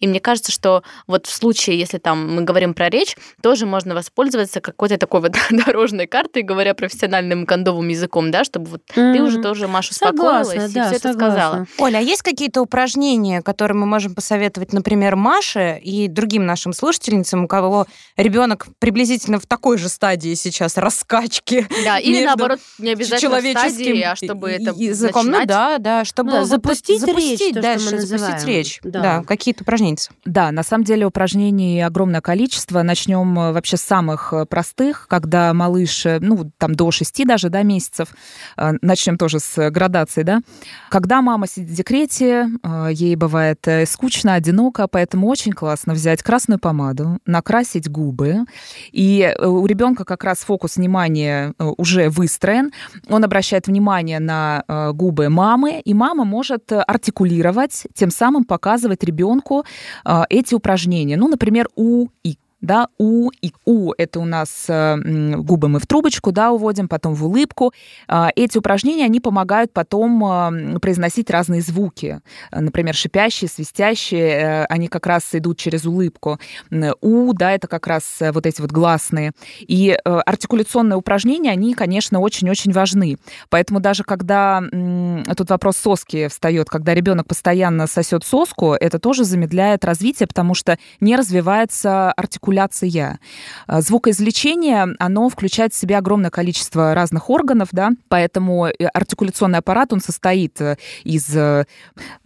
[0.00, 3.94] И мне кажется, что вот в случае, если там мы говорим про речь, тоже можно
[3.94, 9.24] воспользоваться какой-то такой вот дорожной картой, говоря профессиональным кондовым языком, да, чтобы вот ты Мгм.
[9.24, 11.30] уже тоже, Маша, Согласна, успокоилась и да, все это согласна.
[11.32, 11.66] сказала.
[11.78, 17.44] Оля, а есть какие-то упражнения, которые мы можем посоветовать, например, Маше и другим нашим слушательницам,
[17.44, 23.40] у кого ребенок приблизительно в такой же стадии сейчас раскачки Да, или наоборот, не обязательно
[23.40, 25.26] в стадии, а чтобы это языком.
[25.26, 28.80] Ну да, да, чтобы вот запустить запустить речь, то, что дальше, мы запустить речь.
[28.82, 29.00] Да.
[29.00, 29.96] Да, какие-то упражнения.
[30.26, 32.82] Да, на самом деле упражнений огромное количество.
[32.82, 37.48] Начнем э, вообще с самых э, простых, когда малыш, э, ну, там до 6 даже,
[37.48, 38.08] да, месяцев.
[38.56, 40.40] Начнем тоже с градации, да.
[40.90, 42.48] Когда мама сидит в декрете,
[42.90, 48.40] ей бывает скучно, одиноко, поэтому очень классно взять красную помаду, накрасить губы.
[48.90, 52.72] И у ребенка как раз фокус внимания уже выстроен.
[53.08, 59.21] Он обращает внимание на губы мамы, и мама может артикулировать, тем самым показывать ребенку
[60.04, 61.16] э, эти упражнения.
[61.16, 64.96] Ну, например, у и да, у и у это у нас э,
[65.36, 67.72] губы мы в трубочку, да, уводим, потом в улыбку.
[68.08, 72.20] А, Эти упражнения они помогают потом э, произносить разные звуки,
[72.50, 76.38] Э, например, шипящие, свистящие, они как раз идут через улыбку.
[77.00, 79.32] У, да, это как раз вот эти вот гласные.
[79.60, 83.18] И артикуляционные упражнения, они, конечно, очень-очень важны.
[83.48, 84.62] Поэтому даже когда
[85.36, 90.78] тут вопрос соски встает, когда ребенок постоянно сосет соску, это тоже замедляет развитие, потому что
[91.00, 92.51] не развивается артикуляция.
[93.66, 99.92] А, Звукоизвлечение, оно включает в себя огромное количество разных органов, да, поэтому э, артикуляционный аппарат,
[99.92, 101.64] он состоит э, из э,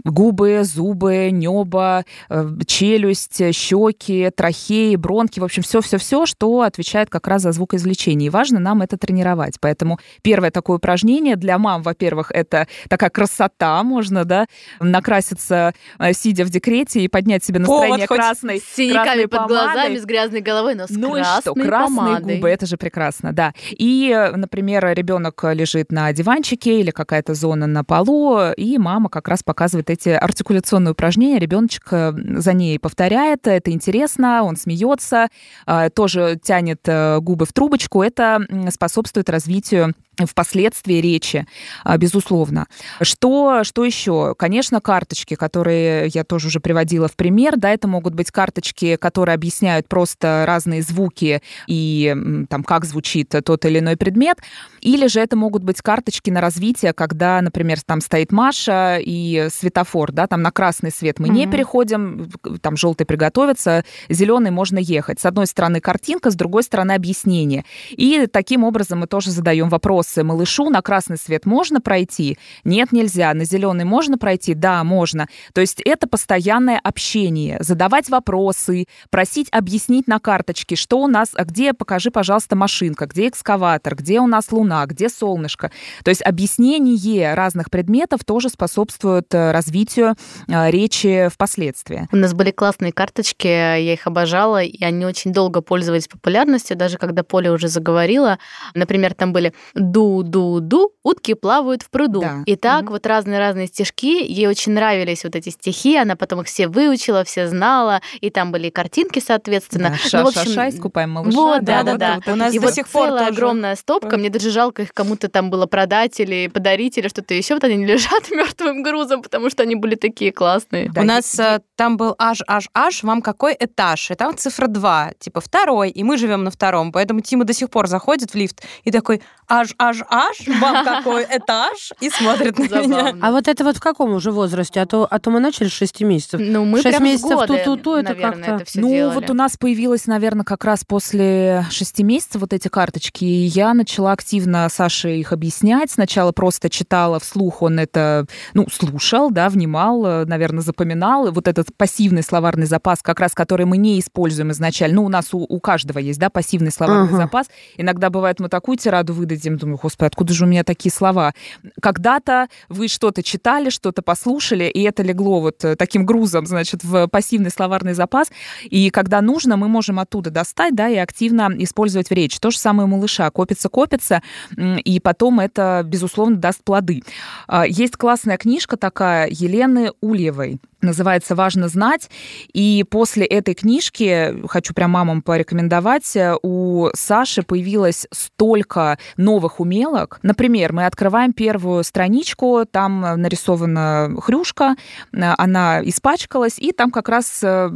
[0.04, 7.42] губы, зубы, небо, э, челюсть, щеки, трахеи, бронки, в общем, все-все-все, что отвечает как раз
[7.42, 8.26] за звукоизвлечение.
[8.28, 9.56] И важно нам это тренировать.
[9.60, 14.46] Поэтому первое такое упражнение для мам, во-первых, это такая красота, можно, да,
[14.80, 15.74] накраситься,
[16.12, 18.60] сидя в декрете и поднять себе настроение Повод красной,
[18.92, 19.56] красной под помадой.
[19.56, 22.36] глазами, с грязной головой, но с Ну и красной что, красные помадой.
[22.36, 23.52] губы, это же прекрасно, да.
[23.70, 29.28] И, э, например, ребенок лежит на диванчике или какая-то зона на полу, и мама как
[29.28, 31.38] раз показывает эти артикуляционные упражнения.
[31.38, 35.28] Ребеночек э, за ней повторяет, это интересно, он смеется,
[35.66, 36.80] э, тоже тянет
[37.20, 38.02] губы в трубочку.
[38.02, 41.46] Это способствует развитию впоследствии речи,
[41.84, 42.66] а, безусловно.
[43.02, 44.34] Что, что еще?
[44.38, 49.34] Конечно, карточки, которые я тоже уже приводила в пример, да, это могут быть карточки, которые
[49.34, 52.14] объясняют про просто разные звуки и
[52.48, 54.38] там как звучит тот или иной предмет,
[54.86, 60.12] или же это могут быть карточки на развитие, когда, например, там стоит Маша и светофор,
[60.12, 61.32] да, там на красный свет мы mm-hmm.
[61.32, 65.18] не переходим, там желтый приготовится, зеленый можно ехать.
[65.18, 67.64] С одной стороны картинка, с другой стороны объяснение.
[67.90, 72.38] И таким образом мы тоже задаем вопросы малышу, на красный свет можно пройти?
[72.62, 73.34] Нет, нельзя.
[73.34, 74.54] На зеленый можно пройти?
[74.54, 75.26] Да, можно.
[75.52, 81.44] То есть это постоянное общение, задавать вопросы, просить объяснить на карточке, что у нас, а
[81.44, 85.70] где, покажи, пожалуйста, машинка, где экскаватор, где у нас луна, где солнышко.
[86.04, 90.16] То есть объяснение разных предметов тоже способствует э, развитию
[90.48, 92.08] э, речи впоследствии.
[92.12, 96.98] У нас были классные карточки, я их обожала, и они очень долго пользовались популярностью, даже
[96.98, 98.38] когда Поля уже заговорила.
[98.74, 102.20] Например, там были «ду-ду-ду», утки плавают в пруду.
[102.20, 102.42] Да.
[102.46, 102.94] И так угу.
[102.94, 104.24] вот разные-разные стишки.
[104.24, 108.52] Ей очень нравились вот эти стихи, она потом их все выучила, все знала, и там
[108.52, 109.90] были картинки, соответственно.
[109.90, 111.36] Да, ша, ну, в общем, ша, искупаем малыша.
[111.36, 112.14] Вот, да, да, да.
[112.16, 113.26] Вот, У нас и до вот сих пор тоже...
[113.26, 117.54] огромная стопка, мне даже жалко их кому-то там было продать или подарить, или что-то еще.
[117.54, 120.90] Вот они лежат мертвым грузом, потому что они были такие классные.
[120.90, 124.10] Да, У нас э, там был аж, аж, аж, вам какой этаж?
[124.10, 126.92] И там цифра 2, типа второй, и мы живем на втором.
[126.92, 131.24] Поэтому Тима до сих пор заходит в лифт и такой, аж, аж, аж, вам какой
[131.24, 131.92] этаж?
[132.00, 133.16] И смотрит на меня.
[133.20, 134.80] А вот это вот в каком уже возрасте?
[134.80, 136.40] А то, а то мы начали с 6 месяцев.
[136.42, 138.64] Ну, мы 6 прям месяцев ту-ту-ту, это как-то...
[138.74, 139.14] ну, делали.
[139.14, 143.74] вот у нас появилось, наверное, как раз после шести месяцев вот эти карточки, и я
[143.74, 145.90] начала активно Саше их объяснять.
[145.90, 151.30] Сначала просто читала вслух, он это, ну, слушал, да, внимал, наверное, запоминал.
[151.32, 155.32] Вот этот пассивный словарный запас, как раз который мы не используем изначально, ну, у нас
[155.32, 157.16] у, у каждого есть, да, пассивный словарный Ага.
[157.16, 157.46] запас.
[157.76, 161.34] Иногда бывает, мы такую тираду выдадим, думаю, господи, откуда же у меня такие слова?
[161.80, 167.08] Когда-то вы что-то читали, что-то послушали, и это легло вот э, таким грузом, значит, в
[167.08, 168.28] пассивный словарный запас.
[168.64, 172.38] И когда нужно, мы можем оттуда достать, да, и активно использовать в речи.
[172.40, 173.30] То же самое у малыша.
[173.30, 174.20] Копится, копится, м,
[174.56, 177.02] и потом это, безусловно, даст плоды.
[177.46, 182.08] А, Есть классная книжка такая Елены Ульевой называется «Важно знать».
[182.52, 190.18] И после этой книжки, хочу прям мамам порекомендовать, у Саши появилось столько новых умелок.
[190.22, 194.76] Например, мы открываем первую страничку, там нарисована хрюшка,
[195.12, 197.70] она испачкалась, и там как раз э,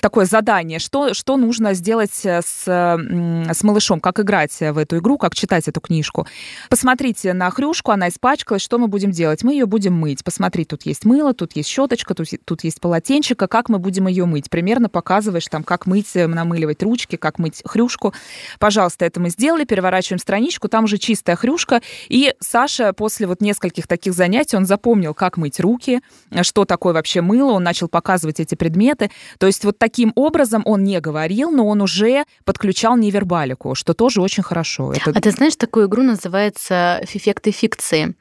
[0.00, 5.34] такое задание, что, что нужно сделать с, с малышом, как играть в эту игру, как
[5.34, 6.26] читать эту книжку.
[6.70, 9.44] Посмотрите на хрюшку, она испачкалась, что мы будем делать?
[9.44, 10.24] Мы ее будем мыть.
[10.24, 14.26] Посмотри, тут есть мыло, тут есть щеточка, тут, тут есть полотенчика, как мы будем ее
[14.26, 14.50] мыть.
[14.50, 18.14] Примерно показываешь там, как мыть, э, намыливать ручки, как мыть хрюшку.
[18.58, 21.82] Пожалуйста, это мы сделали, переворачиваем страничку, там уже чистая хрюшка.
[22.08, 26.00] И Саша после вот нескольких таких занятий, он запомнил, как мыть руки,
[26.42, 29.10] что такое вообще мыло, он начал показывать эти предметы.
[29.38, 34.20] То есть вот таким образом он не говорил, но он уже подключал невербалику, что тоже
[34.20, 34.92] очень хорошо.
[34.92, 35.10] Это...
[35.14, 38.14] А ты знаешь, такую игру называется «Эффекты фикции».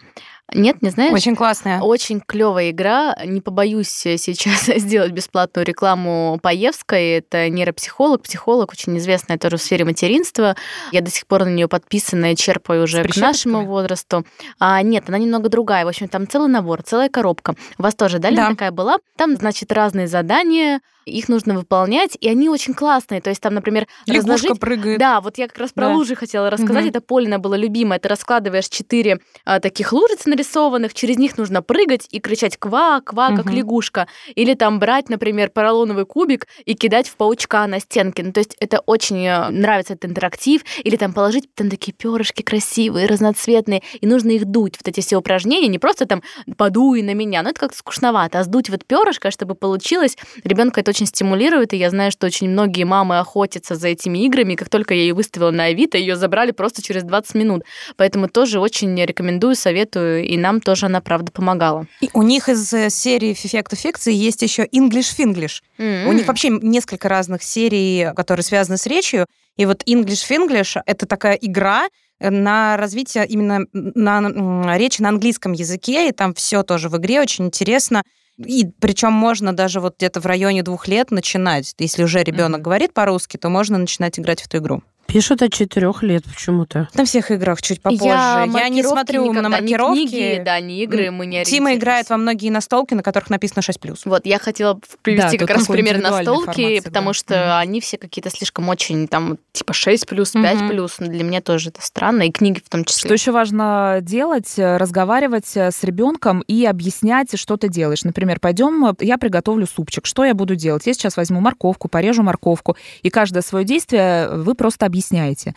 [0.53, 1.13] Нет, не знаешь?
[1.13, 1.81] Очень классная.
[1.81, 3.15] Очень клевая игра.
[3.25, 7.17] Не побоюсь сейчас сделать бесплатную рекламу Паевской.
[7.17, 10.55] Это нейропсихолог, психолог, очень известная тоже в сфере материнства.
[10.91, 14.25] Я до сих пор на нее подписана и черпаю уже к нашему возрасту.
[14.59, 15.85] А, нет, она немного другая.
[15.85, 17.55] В общем, там целый набор, целая коробка.
[17.77, 18.49] У вас тоже, да, Да.
[18.49, 18.97] такая была?
[19.17, 23.21] Там, значит, разные задания, их нужно выполнять, и они очень классные.
[23.21, 24.99] То есть там, например, Лягушка разложить прыгает.
[24.99, 25.95] да, вот я как раз про Да.
[25.95, 26.83] лужи хотела рассказать.
[26.83, 26.89] Мгм.
[26.89, 27.99] Это Полина была любимая.
[27.99, 33.29] Ты раскладываешь четыре а, таких лужиц нарисованных, через них нужно прыгать и кричать «ква, ква»,
[33.35, 33.55] как Мгм.
[33.55, 34.07] лягушка.
[34.35, 38.23] Или там брать, например, поролоновый кубик и кидать в паучка на стенке.
[38.23, 40.63] Ну, то есть это очень э, нравится этот интерактив.
[40.83, 44.75] Или там положить там такие перышки красивые, разноцветные, и нужно их дуть.
[44.77, 46.21] Вот эти все упражнения, не просто там
[46.57, 50.17] подуй на меня, ну это как-то скучновато, а сдуть вот перышко, чтобы получилось.
[50.43, 54.53] Ребенка это очень стимулирует, и я знаю, что очень многие мамы охотятся за этими играми.
[54.53, 57.63] И как только я ее выставила на Авито, ее забрали просто через 20 минут.
[57.97, 61.87] Поэтому тоже очень рекомендую, советую, и нам тоже она, правда, помогала.
[61.99, 65.61] И у них из э, серии эффекта фикции есть еще English Finglish.
[66.07, 69.25] У них вообще несколько разных серий, которые связаны с речью.
[69.57, 71.87] И вот English Finglish— это такая игра
[72.19, 77.19] э, на развитие именно на речи на английском языке, и там все тоже в игре
[77.19, 78.03] очень интересно.
[78.37, 81.73] И причем можно даже вот где-то в районе двух лет начинать.
[81.77, 82.63] Если уже ребенок Мгм.
[82.63, 84.83] говорит по-русски, то можно начинать играть в эту игру.
[85.13, 86.89] Пишут от четырех лет почему-то.
[86.95, 88.05] На всех играх чуть попозже.
[88.05, 90.07] Я, Я, не смотрю никогда, на ни маркировки.
[90.07, 93.95] книги, да, ни игры, мы не Тима играет во многие настолки, на которых написано 6+.
[94.05, 97.13] Вот, я хотела привести тут как раз пример настолки, формации, потому да.
[97.13, 97.57] что Мгм.
[97.57, 100.69] они все какие-то слишком очень, там, типа 6 плюс, 5 Мгм.
[100.69, 100.95] плюс.
[100.97, 103.07] Но для меня тоже это странно, и книги в том числе.
[103.07, 104.57] Что еще важно делать?
[104.57, 108.03] э, Разговаривать э, с ребенком и объяснять, что ты делаешь.
[108.03, 110.07] Например, пойдем, э, я приготовлю супчик.
[110.07, 110.87] Что я буду делать?
[110.87, 115.53] Я сейчас возьму морковку, порежу морковку, и каждое свое действие вы просто объясняете.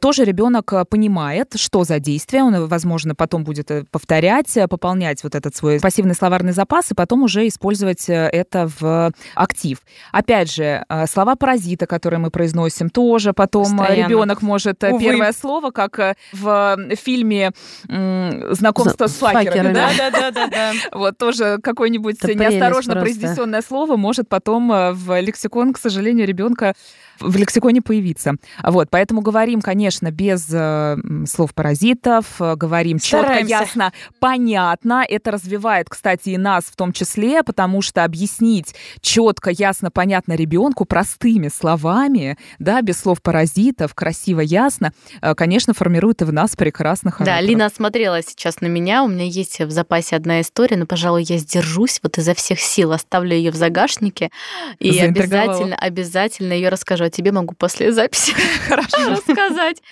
[0.00, 5.22] Тоже ребенок э, понимает, что за действие, он, э, возможно, потом будет э, повторять, пополнять
[5.22, 9.78] вот этот свой пассивный словарный запас, и потом уже использовать это в актив.
[10.12, 14.08] Опять же, слова паразита, которые мы произносим, тоже потом Постоянно.
[14.08, 14.98] ребенок может Увы.
[14.98, 17.52] первое слово, как в фильме
[17.86, 19.90] «Знакомство с С факерами», да?
[19.96, 20.72] Да, да, да, да.
[20.92, 26.74] Вот тоже какое-нибудь неосторожно произнесенное слово может потом в лексикон, к сожалению, ребенка
[27.20, 28.34] в лексиконе появиться.
[28.62, 35.04] Вот, поэтому говорим, конечно, без э, слов паразитов, э, говорим четко, ясно, понятно.
[35.08, 40.84] Это развивает, кстати, и нас в том числе, потому что объяснить четко, ясно, понятно ребенку
[40.84, 47.18] простыми словами, да, без слов паразитов, красиво, ясно, э, конечно, формирует и в нас прекрасных
[47.18, 47.48] Да, ораторов.
[47.48, 49.04] Лина смотрела сейчас на меня.
[49.04, 52.92] У меня есть в запасе одна история, но, пожалуй, я сдержусь вот изо всех сил,
[52.92, 54.30] оставлю ее в загашнике
[54.78, 57.09] и обязательно, обязательно ее расскажу.
[57.10, 58.32] Тебе могу после записи
[58.68, 59.10] Хорошо.
[59.10, 59.82] рассказать.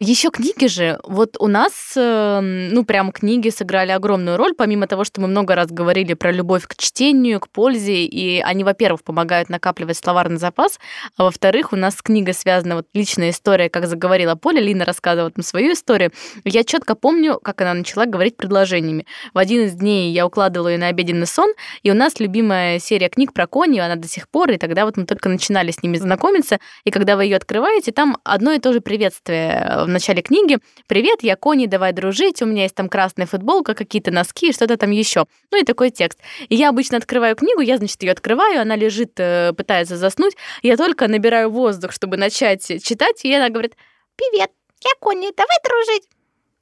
[0.00, 0.98] Еще книги же.
[1.04, 5.54] Вот у нас, э, ну, прям книги сыграли огромную роль, помимо того, что мы много
[5.54, 10.80] раз говорили про любовь к чтению, к пользе, и они, во-первых, помогают накапливать словарный запас,
[11.16, 15.30] а во-вторых, у нас с книгой связана вот личная история, как заговорила Поля, Лина рассказывала
[15.30, 16.10] там свою историю.
[16.44, 19.06] Я четко помню, как она начала говорить предложениями.
[19.32, 21.52] В один из дней я укладывала ее на обеденный сон,
[21.82, 24.96] и у нас любимая серия книг про кони, она до сих пор, и тогда вот
[24.96, 28.72] мы только начинали с ними знакомиться, и когда вы ее открываете, там одно и то
[28.72, 30.58] же приветствие в начале книги.
[30.86, 34.90] «Привет, я Кони, давай дружить, у меня есть там красная футболка, какие-то носки, что-то там
[34.90, 35.26] еще».
[35.50, 36.18] Ну и такой текст.
[36.48, 40.76] И я обычно открываю книгу, я, значит, ее открываю, она лежит, э, пытается заснуть, я
[40.76, 43.76] только набираю воздух, чтобы начать читать, и она говорит
[44.16, 44.50] «Привет,
[44.84, 46.08] я Кони, давай дружить».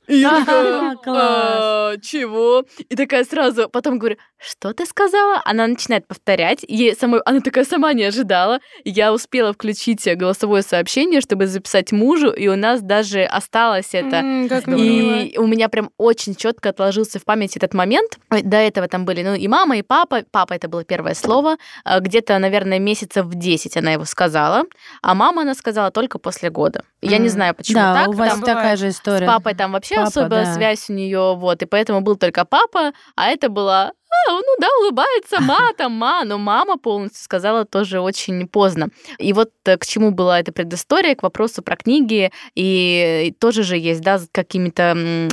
[0.09, 0.97] И я такая.
[1.07, 2.65] «А, чего?
[2.89, 5.41] И такая сразу, потом говорю, что ты сказала?
[5.45, 8.59] Она начинает повторять, ей самой, она такая сама не ожидала.
[8.85, 14.21] Я успела включить голосовое сообщение, чтобы записать мужу, и у нас даже осталось это.
[14.23, 15.21] Мило.
[15.21, 18.19] И у меня прям очень четко отложился в памяти этот момент.
[18.31, 20.25] Ой, До этого там были, ну, и мама, и папа.
[20.31, 21.57] Папа это было первое слово.
[21.85, 24.65] А Где-то, наверное, месяцев в 10 она его сказала.
[25.03, 26.83] А мама она сказала только после года.
[27.01, 28.09] Я не знаю, почему Да, так.
[28.09, 29.27] у вас там такая же с история.
[29.27, 30.55] папой там вообще Папа, особая да.
[30.55, 33.93] связь у нее, вот, и поэтому был только папа, а это была
[34.29, 38.89] «А, ну да, улыбается, ма, там, ма, но мама полностью сказала тоже очень поздно.
[39.19, 43.77] И вот э, к чему была эта предыстория, к вопросу про книги, и тоже же
[43.77, 45.29] есть, да, с какими-то,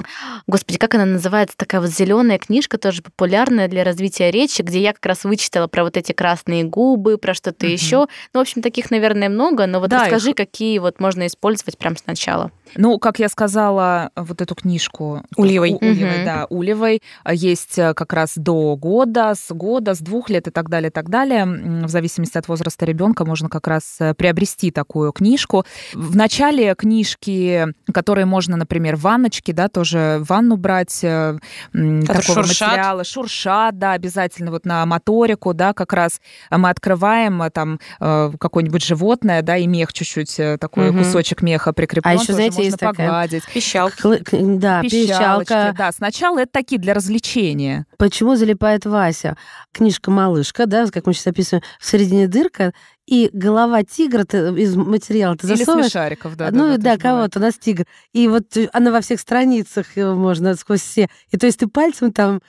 [0.47, 4.93] господи, как она называется, такая вот зеленая книжка, тоже популярная для развития речи, где я
[4.93, 7.73] как раз вычитала про вот эти красные губы, про что-то Мгм.
[7.73, 7.97] еще.
[8.33, 11.77] Ну, в общем, таких, наверное, много, но вот Да, расскажи, их- какие вот можно использовать
[11.77, 12.51] прямо сначала.
[12.75, 15.71] Ну, как я сказала, вот эту книжку Ульевой.
[15.81, 20.47] Ульевой, да, Улевой а, есть э, как раз до года, с года, с двух лет
[20.47, 21.45] и так далее, и так далее.
[21.45, 25.65] В зависимости от возраста ребенка можно как раз э, приобрести такую книжку.
[25.93, 31.37] В начале книжки, которые можно, например, в ванночке, да, тоже ванну брать, э,
[31.71, 32.67] Которые такого шуршат.
[32.69, 38.31] материала, шуршат, да, обязательно вот на моторику, да, как раз мы открываем э, там э,
[38.39, 40.99] какое-нибудь животное, да, и мех чуть-чуть, э, такой Мгм.
[41.03, 43.43] кусочек меха прикреплен, А еще, знаете, можно такая погладить.
[43.53, 43.97] Пищалка.
[44.01, 45.73] Кл- Да, пищалка.
[45.77, 45.91] да.
[45.91, 47.85] Сначала это такие для развлечения.
[47.97, 49.37] Почему залипает Вася?
[49.71, 52.73] Книжка «Малышка», да, как мы сейчас описываем, в середине дырка,
[53.07, 55.91] и голова тигра ты из материала ты Или засовываешь.
[55.91, 56.49] смешариков, да.
[56.51, 57.01] ну да, да, бывает.
[57.01, 57.85] кого-то, у нас тигр.
[58.13, 61.07] И вот э, она во всех страницах э, можно сквозь все.
[61.31, 62.41] И то есть ты пальцем там...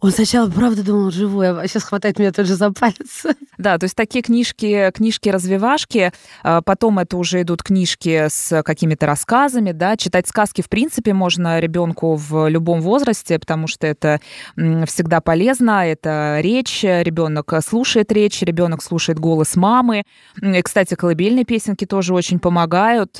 [0.00, 3.24] Он сначала, правда, думал, живой, а сейчас хватает меня тут же за палец.
[3.58, 6.12] Да, то есть такие книжки, книжки-развивашки,
[6.44, 11.58] а, потом это уже идут книжки с какими-то рассказами, да, читать сказки, в принципе, можно
[11.58, 14.20] ребенку в любом возрасте, потому что это
[14.54, 20.04] всегда полезно, это речь, ребенок слушает речь, ребенок слушает голос мамы.
[20.40, 23.18] И, кстати, колыбельные песенки тоже очень помогают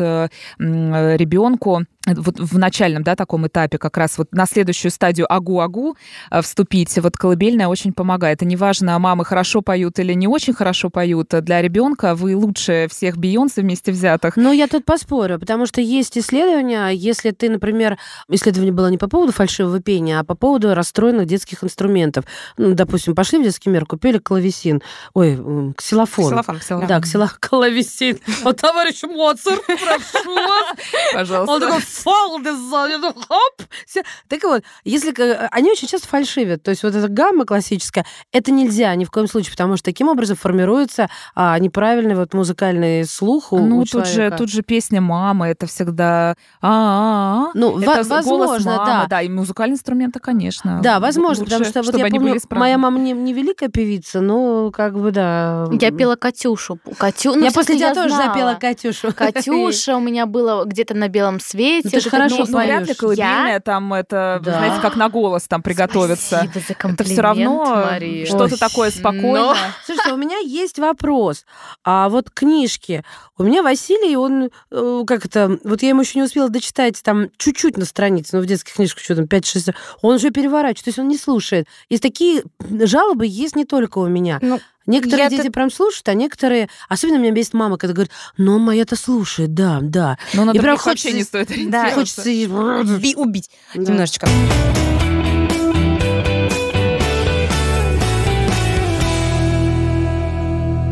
[0.58, 5.96] ребенку вот в начальном, да, таком этапе как раз вот на следующую стадию агу-агу
[6.30, 8.42] э, вступить, вот колыбельная очень помогает.
[8.42, 13.16] И неважно, мамы хорошо поют или не очень хорошо поют, для ребенка вы лучше всех
[13.16, 14.36] Бейонсе вместе взятых.
[14.36, 19.08] Ну, я тут поспорю, потому что есть исследования, если ты, например, исследование было не по
[19.08, 22.24] поводу фальшивого пения, а по поводу расстроенных детских инструментов.
[22.56, 24.82] Ну, допустим, пошли в детский мир, купили клавесин,
[25.14, 25.36] ой,
[25.76, 26.26] ксилофон.
[26.26, 26.88] Ксилофон, ксилофон.
[26.88, 27.30] Да, ксило...
[27.40, 28.18] клавесин.
[28.42, 30.76] Вот товарищ Моцарт, прошу вас.
[31.12, 31.52] Пожалуйста.
[31.52, 33.68] Он такой, сзади, ну, хоп.
[33.86, 34.02] Все.
[34.28, 35.14] Так вот, если
[35.50, 39.28] они очень часто фальшивят, то есть вот эта гамма классическая, это нельзя ни в коем
[39.28, 44.04] случае, потому что таким образом формируется а, неправильный вот музыкальный слух у, ну, у тут
[44.04, 44.36] человека.
[44.36, 48.86] же, тут же песня мамы, это всегда а а Ну, это во- голос возможно, мамы,
[48.86, 49.06] да.
[49.08, 50.80] да, и музыкальные инструменты, конечно.
[50.82, 54.20] Да, возможно, Лучше, потому что вот чтобы я помню, моя мама не, не великая певица,
[54.20, 55.66] но как бы да.
[55.80, 56.78] Я пела Катюшу.
[56.98, 57.34] Катю...
[57.34, 58.32] ну, я после тебя тоже знала.
[58.32, 59.12] запела Катюшу.
[59.14, 61.77] Катюша у меня было где-то на белом свете.
[61.84, 64.52] Ну, ты ж Вот это, хорошо Ну, ну, вряд ли колыбельная, там это, Да.
[64.52, 66.36] знаете, как на голос там приготовиться.
[66.38, 68.26] Спасибо за комплимент, Это все равно Мария.
[68.26, 69.56] что-то Ой, такое спокойное.
[69.86, 71.44] Слушайте, у меня есть вопрос.
[71.84, 73.04] А вот книжки.
[73.36, 77.28] У меня Василий, он, э, как это, вот я ему еще не успела дочитать там
[77.36, 80.98] чуть-чуть на странице, но в детских книжках что там 5-6, он уже переворачивает, то есть
[80.98, 81.66] он не слушает.
[81.88, 84.38] И такие жалобы есть не только у меня.
[84.42, 84.58] Ну,
[84.88, 86.68] Некоторые я дети тут- прям слушают, а некоторые...
[86.88, 90.18] Особенно меня бесит мама, когда говорит, ну, моя-то слушает, да, да.
[90.32, 91.90] Но на И прям хочется- не стоит Да.
[91.92, 92.28] Хочется...
[92.28, 93.82] и- Би- убить Да.
[93.92, 94.26] немножечко.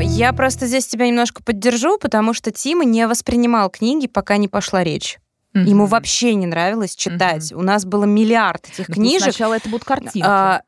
[0.09, 4.82] Я просто здесь тебя немножко поддержу, потому что Тима не воспринимал книги, пока не пошла
[4.82, 5.18] речь.
[5.53, 5.64] Мгм.
[5.66, 7.53] Ему вообще не нравилось читать.
[7.53, 9.22] У нас было миллиард этих Ну, пусть книжек.
[9.24, 10.22] Сначала это будут картинки.
[10.24, 10.62] А,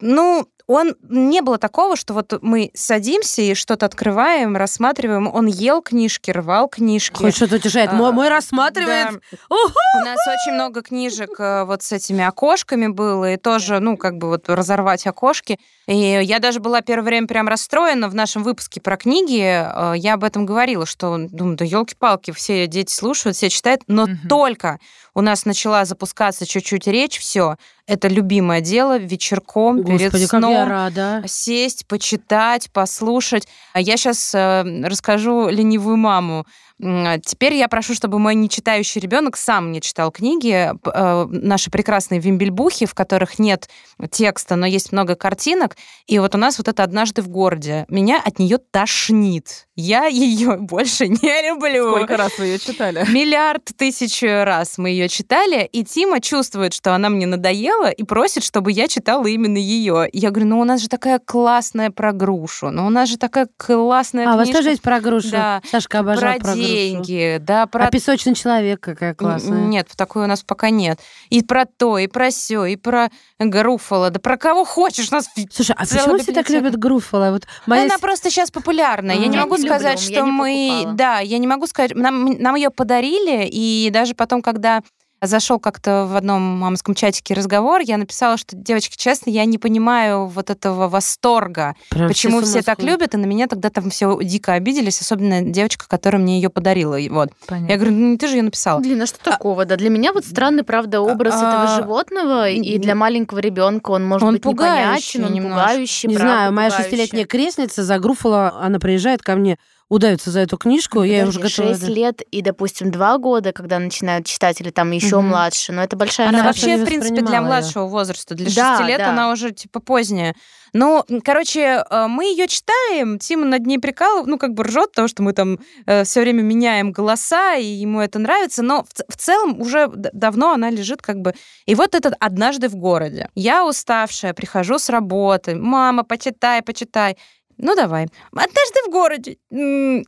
[0.00, 5.26] ну, он не было такого, что вот мы садимся и что-то открываем, рассматриваем.
[5.32, 7.16] Он ел книжки, рвал книжки.
[7.18, 7.92] Хоть что-то утешает.
[7.92, 9.08] Мой, А, мой рассматривает.
[9.10, 9.38] Да.
[9.50, 14.16] У нас очень много книжек э, вот с этими окошками было, и тоже, ну, как
[14.16, 15.58] бы вот разорвать окошки.
[15.86, 19.40] И я даже была первое время прям расстроена в нашем выпуске про книги.
[19.42, 24.06] э, Я об этом говорила, что, думаю, да елки-палки, все дети слушают, все читают, но
[24.06, 24.28] Мгм.
[24.28, 24.78] только
[25.14, 27.56] у нас начала запускаться чуть-чуть речь, все,
[27.86, 31.22] это любимое дело вечерком перед Господи, как сном я рада.
[31.26, 33.46] сесть, почитать, послушать.
[33.72, 36.46] А Я сейчас расскажу ленивую маму.
[36.84, 40.70] А Теперь я прошу, чтобы мой нечитающий ребенок сам не читал книги.
[40.84, 43.68] Э, Наши прекрасные вимбельбухи, в которых нет
[44.10, 45.76] текста, но есть много картинок.
[46.06, 47.86] И вот у нас вот это однажды в городе.
[47.88, 49.66] Меня от нее тошнит.
[49.76, 51.90] Я ее больше не люблю.
[51.90, 53.04] Сколько раз вы ее читали?
[53.10, 58.44] Миллиард тысяч раз мы ее читали, и Тима чувствует, что она мне надоела, и просит,
[58.44, 60.08] чтобы я читала именно ее.
[60.12, 63.48] Я говорю, ну у нас же такая классная про грушу, ну у нас же такая
[63.56, 65.30] классная А, у вас книжка тоже есть про грушу?
[65.30, 65.62] Да.
[65.70, 66.73] Сашка обожает про про грушу.
[66.74, 69.64] Деньги, да, про А песочный человек какая классная.
[69.64, 71.00] Нет, такой у нас пока нет.
[71.30, 75.10] И про то, и про все, и про Груфола, да про кого хочешь.
[75.10, 77.30] У нас Слушай, а почему все так любят Груфола?
[77.30, 79.16] Вот моя Она просто сейчас популярная.
[79.16, 80.84] Я не могу сказать, что мы...
[80.94, 81.94] Да, я не могу сказать...
[81.94, 84.82] Нам, нам ее подарили, и даже потом, когда
[85.26, 90.26] зашел как-то в одном мамском чатике разговор, я написала, что, девочки, честно, я не понимаю
[90.26, 91.74] вот этого восторга.
[91.90, 95.42] Прям Почему ума все так любят, и на меня тогда там все дико обиделись, особенно
[95.42, 96.98] девочка, которая мне ее подарила.
[97.10, 97.30] Вот.
[97.50, 98.80] Я говорю, ну ты же ее написала.
[98.80, 99.64] Блин, а что такого?
[99.64, 104.04] Да, для меня вот странный, правда, образ а, этого животного, и для маленького ребенка он
[104.06, 105.68] может Он быть пугающий непонятен, он немножко.
[105.68, 106.90] пугающий, Не правда, знаю, моя пугающий.
[106.90, 109.58] шестилетняя крестница за Груфола, она приезжает ко мне,
[109.88, 111.78] удавится за эту книжку, я ей уже Подожди, готова.
[111.78, 115.28] 6 лет и, допустим, 2 года, когда начинают читать, или там еще Мгм.
[115.28, 116.66] младше, но это большая Она разница.
[116.68, 118.34] вообще в принципе, для младшего возраста.
[118.34, 119.10] Для Да, 6 лет да.
[119.10, 120.34] она уже, типа, поздняя.
[120.72, 125.06] Ну, короче, э, мы ее читаем, Тима над ней прикалывает, ну, как бы ржет, потому
[125.06, 125.58] что мы там
[126.04, 130.70] все время меняем голоса, и ему это нравится, но в, в целом уже давно она
[130.70, 131.34] лежит как бы...
[131.66, 133.28] И вот этот «Однажды в городе».
[133.36, 137.16] Я уставшая, прихожу с работы, мама, почитай, почитай.
[137.58, 138.08] Ну, давай.
[138.32, 139.36] «Однажды в городе».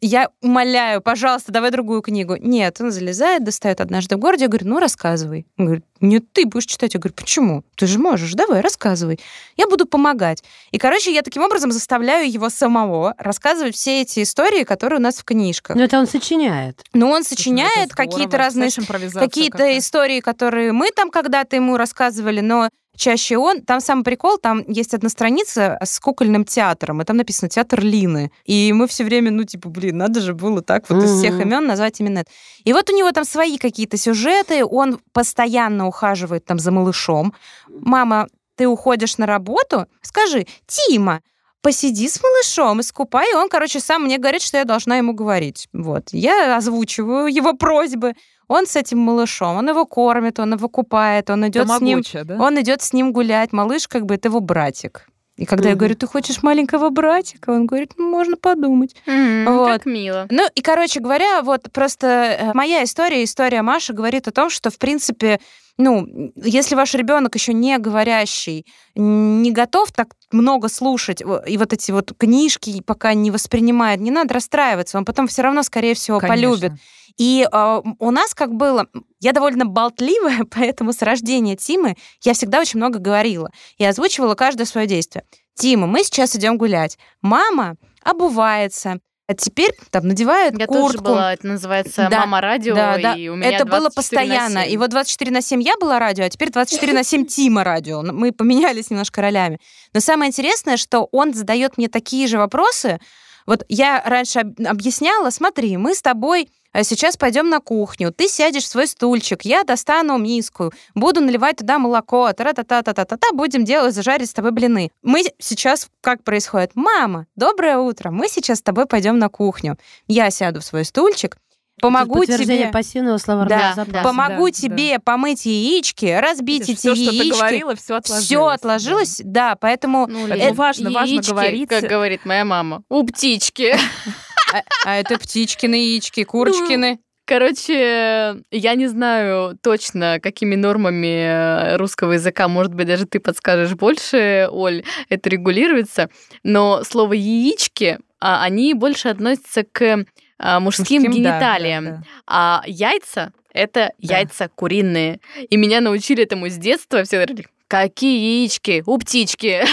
[0.00, 2.36] Я умоляю, пожалуйста, давай другую книгу.
[2.36, 4.44] Нет, он залезает, достает «Однажды в городе».
[4.44, 5.46] Я говорю, ну, рассказывай.
[5.58, 6.94] Он говорит, нет, ты будешь читать.
[6.94, 7.64] Я говорю, почему?
[7.76, 9.18] Ты же можешь, давай, рассказывай.
[9.56, 10.42] Я буду помогать.
[10.70, 15.16] И, короче, я таким образом заставляю его самого рассказывать все эти истории, которые у нас
[15.16, 15.76] в книжках.
[15.76, 16.84] Но это он сочиняет.
[16.92, 18.10] Но он ну, сочиняет здорово.
[18.10, 18.70] какие-то разные
[19.14, 23.62] какие-то истории, которые мы там когда-то ему рассказывали, но чаще он.
[23.62, 28.30] Там самый прикол, там есть одна страница с кукольным театром, и там написано «Театр Лины».
[28.44, 31.66] И мы все время, ну, типа, блин, надо же было так вот из всех имен
[31.66, 32.30] назвать именно это.
[32.64, 37.34] И вот у него там свои какие-то сюжеты, он постоянно ухаживает там за малышом.
[37.68, 39.86] Мама, ты уходишь на работу?
[40.02, 41.20] Скажи, Тима,
[41.62, 43.32] посиди с малышом, искупай.
[43.32, 45.68] И он, короче, сам мне говорит, что я должна ему говорить.
[45.72, 46.08] Вот.
[46.12, 48.14] Я озвучиваю его просьбы.
[48.48, 52.36] Он с этим малышом, он его кормит, он его купает, он идет с ним, да?
[52.38, 53.52] он идет с ним гулять.
[53.52, 55.08] Малыш, как бы, это его братик.
[55.36, 55.78] И когда я Мгм.
[55.80, 58.96] говорю, ты хочешь маленького братика, он говорит, ну, можно подумать.
[59.06, 59.68] М, Вот.
[59.68, 60.26] Как мило.
[60.30, 64.70] Ну и, короче говоря, вот просто э, моя история, история Маши говорит о том, что,
[64.70, 65.38] в принципе,
[65.78, 68.64] ну, если ваш ребенок еще не говорящий,
[68.94, 74.32] не готов так много слушать, и вот эти вот книжки пока не воспринимает, не надо
[74.34, 76.72] расстраиваться, он потом все равно, скорее всего, полюбит.
[77.16, 78.86] И э, у нас как было,
[79.20, 84.64] я довольно болтливая, поэтому с рождения Тимы я всегда очень много говорила и озвучивала каждое
[84.66, 85.24] свое действие.
[85.54, 86.98] Тима, мы сейчас идем гулять.
[87.22, 88.98] Мама обувается.
[89.28, 90.82] А теперь там надевает Я куртку.
[90.88, 93.14] тоже была, это называется Да, «Мама радио», Да, да.
[93.14, 94.62] и у меня это было 24 на постоянно.
[94.62, 94.72] 7.
[94.72, 98.02] И вот 24 на 7 я была радио, а теперь 24 на 7 Тима радио.
[98.02, 99.58] Мы поменялись немножко ролями.
[99.92, 103.00] Но самое интересное, что он задает мне такие же вопросы.
[103.46, 106.48] Вот я раньше об- объясняла, смотри, мы с тобой
[106.84, 111.78] сейчас пойдем на кухню, ты сядешь в свой стульчик, я достану миску, буду наливать туда
[111.78, 114.90] молоко, та-та-та-та-та-та, будем делать, зажарить с тобой блины.
[115.02, 116.72] Мы сейчас, как происходит?
[116.74, 119.78] Мама, доброе утро, мы сейчас с тобой пойдем на кухню.
[120.08, 121.36] Я сяду в свой стульчик,
[121.80, 122.68] помогу тебе...
[122.72, 123.92] пассивного словарного Да, запаса.
[123.92, 124.02] да.
[124.02, 127.36] Помогу да, тебе помыть яички, разбить эти Все, что ты яички.
[127.38, 128.24] говорила, все отложилось.
[128.24, 130.06] Все отложилось, да, поэтому...
[130.08, 131.68] Ну, Поэтому Лен, важно, важно яички, говорить.
[131.68, 133.76] как говорит моя мама, у птички.
[134.52, 137.00] А, а это птичкины яички, курочкины.
[137.24, 143.74] Короче, я не знаю точно, какими нормами э, русского языка, может быть, даже ты подскажешь
[143.74, 146.08] больше, Оль, это регулируется,
[146.44, 150.04] но слово «яички», а, они больше относятся к
[150.38, 152.02] а, мужским, Мужским, да, гениталиям, да, да.
[152.26, 154.18] а яйца— это Да.
[154.18, 155.18] яйца куриные.
[155.50, 159.64] И меня научили этому с детства, все говорили, какие яички у птички.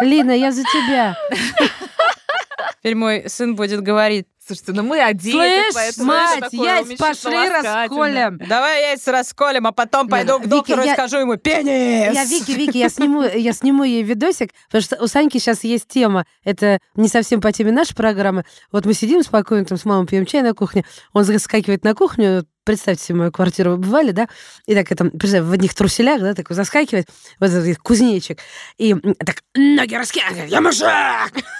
[0.00, 1.16] Лина, я за тебя.
[2.80, 8.38] Теперь мой сын будет говорить, Слушайте, ну мы одеты, Слышь, поэтому мать, яйца пошли расколем.
[8.38, 12.14] давай яйца расколем, а потом пойду Лена, к доктору Вики, и я- скажу ему «пенис».
[12.14, 15.86] Я Вики, Вики, я сниму, я сниму ей видосик, потому что у Саньки сейчас есть
[15.88, 16.24] тема.
[16.44, 18.46] Это не совсем по теме нашей программы.
[18.72, 20.86] Вот мы сидим спокойно, там с мамой пьем чай на кухне.
[21.12, 24.28] Он заскакивает на кухню, представьте себе мою квартиру, вы бывали, да?
[24.66, 27.06] И так, это, представь, в одних труселях, да, такой заскакивает,
[27.40, 28.40] вот этот кузнечик.
[28.76, 28.94] И
[29.24, 30.86] так, ноги раскидывает, я мужик!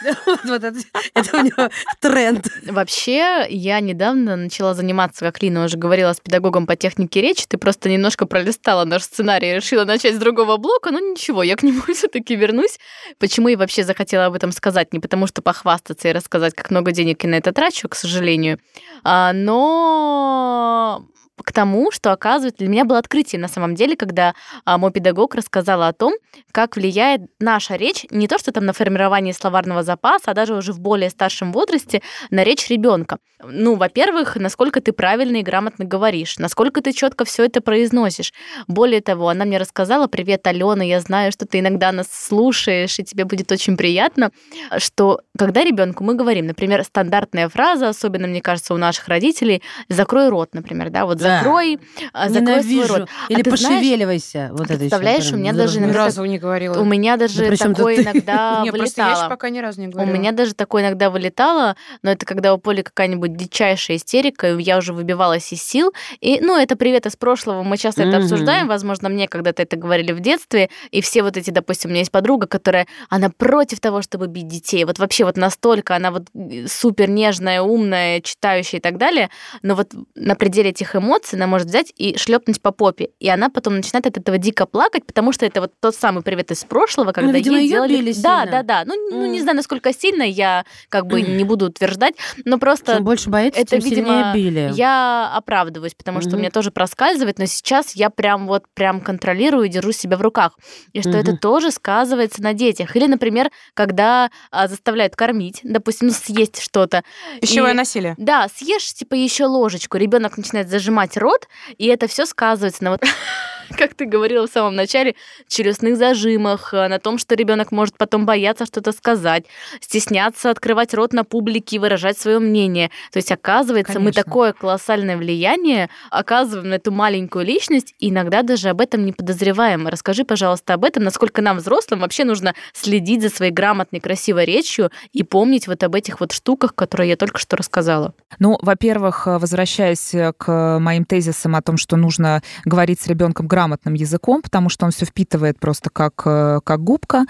[0.45, 2.47] Вот это у него тренд.
[2.67, 7.47] Вообще, я недавно начала заниматься, как Лина уже говорила, с педагогом по технике речи.
[7.49, 10.91] Ты просто немножко пролистала наш сценарий решила начать с другого блока.
[10.91, 12.79] Ну ничего, я к нему все-таки вернусь.
[13.19, 14.93] Почему я вообще захотела об этом сказать?
[14.93, 18.59] Не потому, что похвастаться и рассказать, как много денег я на это трачу, к сожалению,
[19.03, 20.98] а, но
[21.43, 24.35] к тому, что, оказывается, для меня было открытие на самом деле, когда
[24.65, 26.15] а, мой педагог рассказала о том,
[26.53, 30.73] как влияет наша речь не то, что там на формирование словарного запаса, а даже уже
[30.73, 33.19] в более старшем возрасте на речь ребенка.
[33.45, 38.33] Ну, во-первых, насколько ты правильно и грамотно говоришь, насколько ты четко все это произносишь.
[38.67, 43.05] Более того, она мне рассказала, привет, Алена, я знаю, что ты иногда нас слушаешь, и
[43.05, 44.33] тебе будет очень приятно,
[44.79, 50.31] что когда ребенку мы говорим, например, стандартная фраза, особенно, мне кажется, у наших родителей, закрой
[50.31, 51.39] рот, например, да, вот Да.
[51.39, 51.79] закрой,
[52.13, 53.09] а, закрой свой рот.
[53.29, 54.49] Или ты знаешь, пошевеливайся.
[54.53, 55.81] Вот это представляешь, прям у меня даже заразно.
[55.81, 56.81] Ни иногда разу не говорила.
[56.81, 58.03] У меня даже Да такое ты?
[58.03, 59.29] иногда Не, просто я вылетало.
[59.29, 60.15] пока ни разу не У говорила.
[60.15, 64.79] меня даже такое иногда вылетало, но это когда у Поли какая-нибудь дичайшая истерика, и я
[64.79, 65.93] уже выбивалась из сил.
[66.21, 68.23] И, ну, это привет из прошлого, мы часто это Мгм.
[68.23, 72.01] обсуждаем, возможно, мне когда-то это говорили в детстве, и все вот эти, допустим, у меня
[72.01, 76.25] есть подруга, которая, она против того, чтобы бить детей, вот вообще вот настолько, она вот
[76.35, 79.29] э, супер нежная, умная, читающая и так далее,
[79.63, 83.49] но вот на пределе этих эмоций она может взять и шлепнуть по попе, и она
[83.51, 87.13] потом начинает от этого дико плакать, потому что это вот тот самый привет из прошлого,
[87.13, 87.97] когда видимо, ей делали...
[87.97, 88.47] били да, сильно.
[88.51, 92.15] да, да, ну, ну, не знаю, насколько сильно, я как бы не буду утверждать,
[92.45, 94.71] но просто Чем больше боится, это, тем сильнее видимо, били.
[94.75, 96.41] я оправдываюсь, потому что у Мгм.
[96.41, 100.59] меня тоже проскальзывает, но сейчас я прям вот прям контролирую и держу себя в руках.
[100.93, 101.39] И что это Мгм.
[101.39, 102.95] тоже сказывается на детях.
[102.97, 107.03] Или, например, когда а, заставляют кормить, допустим, ну, съесть что-то.
[107.41, 108.15] Пищевое и- насилие.
[108.19, 111.49] Да, съешь типа еще ложечку, ребенок начинает зажимать рот,
[111.79, 113.03] и это все сказывается на вот
[113.77, 115.15] как ты говорила в самом начале,
[115.49, 119.45] челюстных зажимах, э, на том, что ребенок может потом бояться что-то сказать,
[119.81, 122.91] стесняться открывать рот на публике и выражать свое мнение.
[123.13, 124.25] То есть, оказывается, мы Конечно.
[124.25, 129.87] такое колоссальное влияние оказываем на эту маленькую личность, и иногда даже об этом не подозреваем.
[129.87, 134.91] Расскажи, пожалуйста, об этом, насколько нам, взрослым, вообще нужно следить за своей грамотной, красивой речью
[135.13, 138.15] и помнить вот об этих вот штуках, которые я только что рассказала.
[138.39, 143.47] Ну, во-первых, э, возвращаясь э, к моим тезисам о том, что нужно говорить с ребенком
[143.59, 147.25] грамотным языком, потому что он все впитывает просто как, как губка.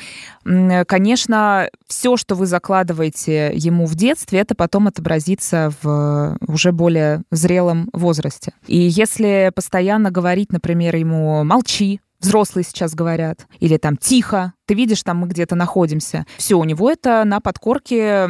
[0.44, 7.88] Конечно, все, что вы закладываете ему в детстве, это потом отобразится в уже более зрелом
[7.94, 8.52] возрасте.
[8.66, 15.02] И если постоянно говорить, например, ему «молчи», взрослые сейчас говорят, или там тихо, ты видишь,
[15.02, 16.26] там мы где-то находимся.
[16.36, 18.28] Все, у него это на подкорке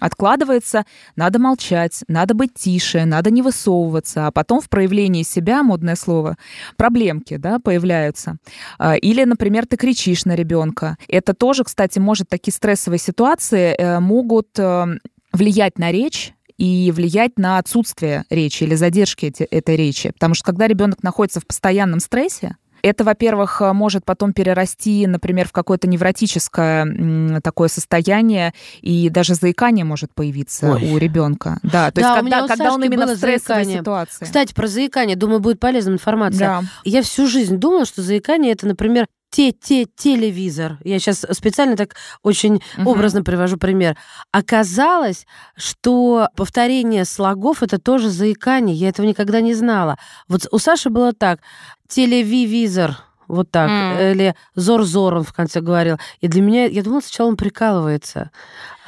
[0.00, 0.84] откладывается,
[1.16, 6.36] надо молчать, надо быть тише, надо не высовываться, а потом в проявлении себя, модное слово,
[6.76, 8.36] проблемки, да, появляются.
[8.78, 10.96] А, или, например, ты кричишь на ребенка.
[11.08, 14.86] Это тоже, кстати, может такие стрессовые ситуации э, могут э,
[15.32, 20.10] влиять на речь, и влиять на отсутствие речи или задержки этой речи.
[20.12, 25.48] Потому что когда ребенок находится в постоянном стрессе, это, во-первых, э, может потом перерасти, например,
[25.48, 30.92] в какое-то невротическое такое состояние, и даже заикание может появиться Ой.
[30.92, 31.58] у ребенка.
[31.62, 33.80] Да, то да, есть когда, когда он именно в стрессовой заикание.
[33.80, 34.24] ситуации.
[34.24, 36.38] Кстати, про заикание, думаю, будет полезная информация.
[36.38, 36.62] Да.
[36.84, 40.78] Я всю жизнь думала, что заикание это, например, те, те, телевизор.
[40.84, 42.90] Я сейчас специально так очень угу.
[42.90, 43.96] образно привожу пример.
[44.30, 45.26] Оказалось,
[45.56, 48.76] что повторение слогов это тоже заикание.
[48.76, 49.98] Я этого никогда не знала.
[50.28, 51.40] Вот у Саши было так:
[51.88, 52.98] телевизор.
[53.28, 53.70] Вот так.
[53.70, 54.12] Mm.
[54.12, 55.98] Или Зор-Зор он в конце говорил.
[56.20, 58.30] И для меня, я думала, сначала он прикалывается.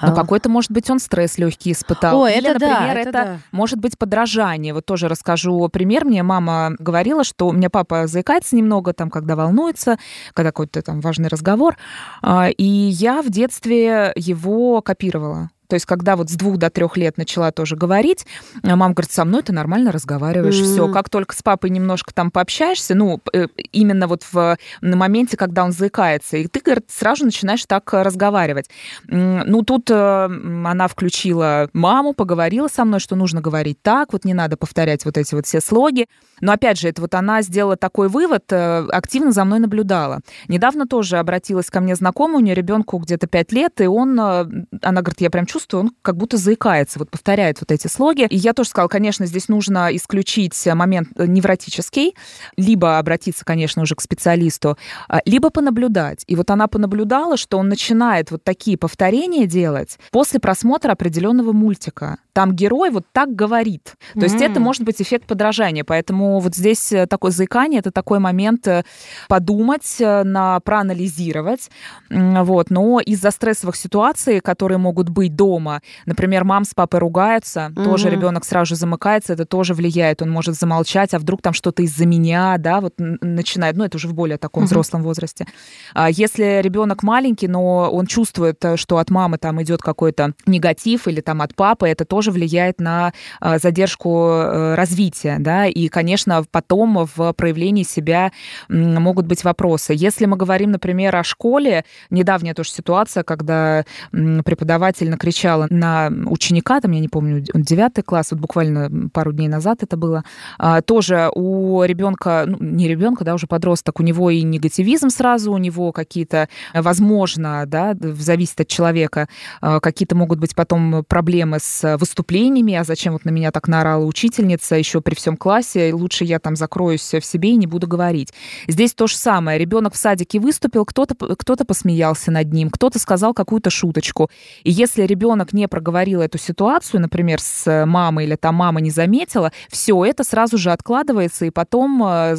[0.03, 0.15] Но а.
[0.15, 2.23] какой-то, может быть, он стресс легкий испытал.
[2.23, 3.39] О, Или, это например, да, это, это да.
[3.51, 4.75] может быть подражание.
[4.75, 6.05] Вот тоже расскажу пример.
[6.05, 9.99] Мне мама говорила, что у меня папа заикается немного, там, когда волнуется,
[10.35, 11.77] когда какой-то там важный разговор.
[12.21, 15.51] А, и я в детстве его копировала.
[15.69, 18.27] То есть, когда вот с двух до трех лет начала тоже говорить,
[18.63, 20.73] э, мама говорит, со мной ты нормально разговариваешь, mm-hmm.
[20.73, 20.93] все.
[20.93, 25.65] Как только с папой немножко там пообщаешься, ну, э, именно вот в, на моменте, когда
[25.65, 28.71] он заикается, и ты, говорит, сразу начинаешь так э, разговаривать.
[29.07, 34.57] Ну, тут она включила маму, поговорила со мной, что нужно говорить так, вот не надо
[34.57, 36.07] повторять вот эти вот все слоги.
[36.41, 40.21] Но, опять же, это вот она сделала такой вывод, активно за мной наблюдала.
[40.49, 45.03] Недавно тоже обратилась ко мне знакомая, у нее ребенку где-то пять лет, и он, она
[45.03, 48.27] говорит, я прям чувствую, он как будто заикается, вот повторяет вот эти слоги.
[48.29, 52.15] И я тоже сказала, конечно, здесь нужно исключить момент невротический,
[52.57, 54.77] либо обратиться, конечно, уже к специалисту,
[55.09, 56.25] а, либо понаблюдать.
[56.27, 62.19] И вот она понаблюдала, что он начинает вот такие повторения делать после просмотра определенного мультика.
[62.33, 63.95] Там герой вот так говорит.
[64.13, 64.23] То mm-hmm.
[64.23, 65.85] есть это может быть эффект подражания.
[65.85, 68.85] Поэтому вот здесь э, такое заикание, это такой момент э,
[69.29, 71.71] подумать, э, на, проанализировать.
[72.11, 72.71] Вот.
[72.71, 75.81] Но из-за стрессовых ситуаций, которые могут быть до дома.
[76.07, 77.85] Например, мам с папой ругаются, угу.
[77.85, 81.83] тоже ребенок сразу же замыкается, это тоже влияет, он может замолчать, а вдруг там что-то
[81.83, 84.67] из-за меня, да, вот начинает, ну это уже в более таком угу.
[84.67, 85.47] взрослом возрасте.
[85.95, 91.07] А если ребенок маленький, но он чувствует, э, что от мамы там идет какой-то негатив
[91.07, 96.45] или там от папы, это тоже влияет на э, задержку э, развития, да, и, конечно,
[96.51, 98.33] потом в проявлении себя
[98.69, 99.95] могут быть вопросы.
[99.97, 106.81] Если мы говорим, например, о школе, недавняя тоже ситуация, когда преподаватель накричал кричала на ученика,
[106.81, 110.25] там, я не помню, девятый класс, вот буквально пару дней назад это было,
[110.59, 115.53] а, тоже у ребенка, ну, не ребенка, да, уже подросток, у него и негативизм сразу,
[115.53, 119.29] у него какие-то, возможно, да, зависит от человека,
[119.61, 124.07] а, какие-то могут быть потом проблемы с выступлениями, а зачем вот на меня так наорала
[124.07, 128.33] учительница еще при всем классе, лучше я там закроюсь в себе и не буду говорить.
[128.69, 129.59] Здесь то же самое.
[129.59, 134.31] Ребенок в садике выступил, кто-то кто посмеялся над ним, кто-то сказал какую-то шуточку.
[134.65, 138.91] И если ребенок ребенок не проговорил эту ситуацию, например, с мамой или там мама не
[138.91, 142.37] заметила, все это сразу же откладывается, и потом э,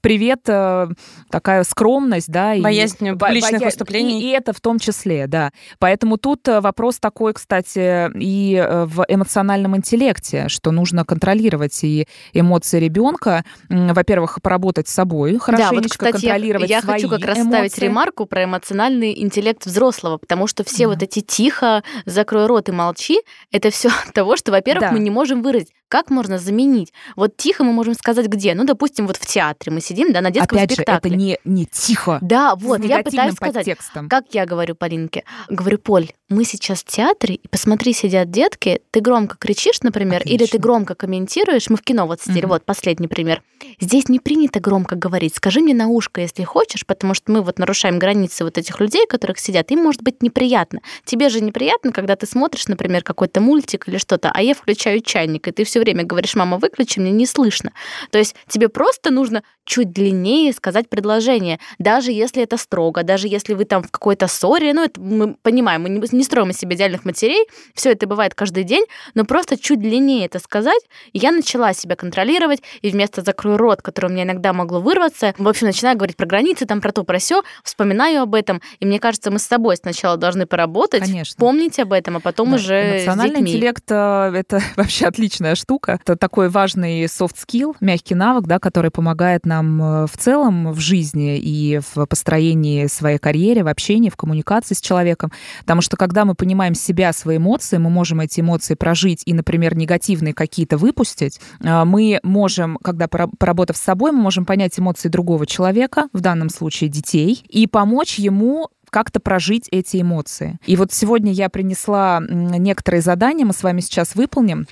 [0.00, 0.88] привет, э,
[1.30, 2.54] такая скромность, да.
[2.58, 3.66] Боязнь и, публичных боя...
[3.66, 4.22] выступлений.
[4.22, 5.50] И, и это в том числе, да.
[5.78, 12.80] Поэтому тут э, вопрос такой, кстати, и в эмоциональном интеллекте, что нужно контролировать и эмоции
[12.80, 13.44] ребенка.
[13.68, 17.36] Во-первых, поработать с собой, хорошенечко да, вот, кстати, контролировать я, я свои хочу как раз
[17.36, 17.50] эмоции.
[17.50, 20.94] ставить ремарку про эмоциональный интеллект взрослого, потому что все да.
[20.94, 23.20] вот эти тихо, закрытые закрой рот и молчи,
[23.50, 24.92] это все от того, что, во-первых, да.
[24.92, 25.72] мы не можем выразить.
[25.92, 26.90] Как можно заменить?
[27.16, 28.54] Вот тихо мы можем сказать где?
[28.54, 31.10] Ну, допустим, вот в театре мы сидим, да, на детском Опять спектакле.
[31.10, 32.18] Же, это не, не тихо.
[32.22, 33.68] Да, вот, я пытаюсь сказать,
[34.08, 35.24] как я говорю Полинке.
[35.50, 40.44] Говорю, Поль, мы сейчас в театре, и посмотри, сидят детки, ты громко кричишь, например, Отлично.
[40.44, 42.54] или ты громко комментируешь, мы в кино вот сидели, угу.
[42.54, 43.42] вот последний пример.
[43.78, 47.58] Здесь не принято громко говорить, скажи мне на ушко, если хочешь, потому что мы вот
[47.58, 50.80] нарушаем границы вот этих людей, которых сидят, им может быть неприятно.
[51.04, 55.48] Тебе же неприятно, когда ты смотришь, например, какой-то мультик или что-то, а я включаю чайник,
[55.48, 57.72] и ты все время говоришь, мама, выключи, мне не слышно.
[58.10, 63.54] То есть тебе просто нужно чуть длиннее сказать предложение, даже если это строго, даже если
[63.54, 66.74] вы там в какой-то ссоре, ну, это мы понимаем, мы не, не строим из себя
[66.74, 71.30] идеальных матерей, все это бывает каждый день, но просто чуть длиннее это сказать, и я
[71.30, 75.68] начала себя контролировать, и вместо «закрой рот», который у меня иногда могло вырваться, в общем,
[75.68, 79.30] начинаю говорить про границы, там, про то, про все, вспоминаю об этом, и мне кажется,
[79.30, 81.36] мы с собой сначала должны поработать, Конечно.
[81.38, 85.71] помнить об этом, а потом Да, уже Эмоциональный интеллект э, это вообще отличная штука.
[85.86, 90.80] Это такой важный soft skill, мягкий навык, да, который помогает нам э, в целом в
[90.80, 95.32] жизни и в построении своей карьеры, в общении, в коммуникации с человеком.
[95.60, 99.76] Потому что когда мы понимаем себя, свои эмоции, мы можем эти эмоции прожить и, например,
[99.76, 101.40] негативные какие-то выпустить.
[101.60, 106.20] Э, Мы можем, когда пора- поработав с собой, мы можем понять эмоции другого человека, в
[106.20, 110.58] данном случае детей, и помочь ему как-то прожить эти эмоции.
[110.66, 114.66] И вот сегодня я принесла некоторые задания, мы с вами сейчас выполним.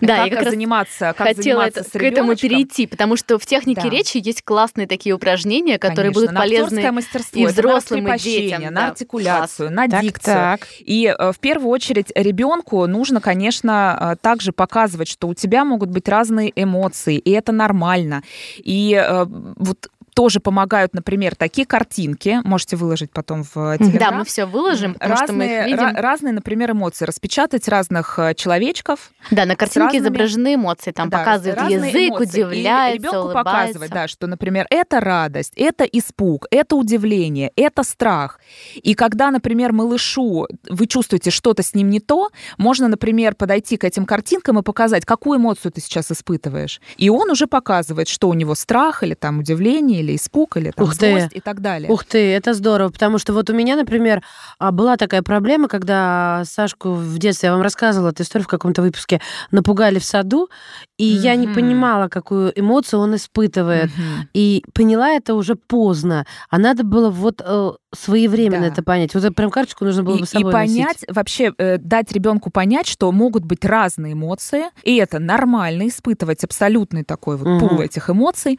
[0.00, 3.38] Да, как я как заниматься, как Хотела заниматься это- с к этому перейти, потому что
[3.38, 3.88] в технике Да.
[3.90, 8.08] речи есть классные такие упражнения, которые Конечно, будут на полезны мастерство, и это на взрослым,
[8.14, 8.86] и детям, на да.
[8.88, 10.34] артикуляцию, на Так, дикцию.
[10.34, 10.60] так.
[10.80, 15.90] И э, в первую очередь ребенку нужно, конечно, э, также показывать, что у тебя могут
[15.90, 18.22] быть разные эмоции, и это нормально.
[18.58, 19.88] И э, вот
[20.18, 22.40] тоже помогают, например, такие картинки.
[22.42, 24.18] Можете выложить потом в э, Да, Телеграм.
[24.18, 25.78] мы все выложим, потому что мы разные, их видим.
[25.96, 27.04] ра- разные, например, эмоции.
[27.04, 29.12] Распечатать разных э, человечков.
[29.30, 32.42] Да, на картинке разными- изображены эмоции, там Да, показывают разные язык, эмоции.
[32.42, 33.44] удивляется, И ребенку улыбается.
[33.44, 38.40] показывать, да, что, например, это радость, это испуг, это удивление, это страх.
[38.74, 43.84] И когда, например, малышу вы чувствуете что-то с ним не то, можно, например, подойти к
[43.84, 46.80] этим картинкам и показать, какую эмоцию ты сейчас испытываешь.
[46.96, 50.84] И он уже показывает, что у него страх или там удивление, или испуг, или там
[50.86, 51.10] Ух ты.
[51.10, 51.90] злость и так далее.
[51.90, 54.22] Ух ты, это здорово, потому что вот у меня, например,
[54.58, 58.82] а, была такая проблема, когда Сашку в детстве, я вам рассказывала эту историю в каком-то
[58.82, 60.48] выпуске, напугали в саду,
[60.96, 63.90] и я не понимала, какую эмоцию он испытывает.
[63.96, 64.28] Мгм.
[64.34, 66.26] И поняла это уже поздно.
[66.50, 68.72] А надо было вот э, своевременно Да.
[68.72, 69.14] это понять.
[69.14, 70.76] Вот прям карточку нужно было и, бы с и собой носить.
[70.76, 76.44] понять, вообще э, дать ребенку понять, что могут быть разные эмоции, и это нормально испытывать
[76.44, 77.58] абсолютный такой вот Мгм.
[77.68, 78.58] пул этих эмоций.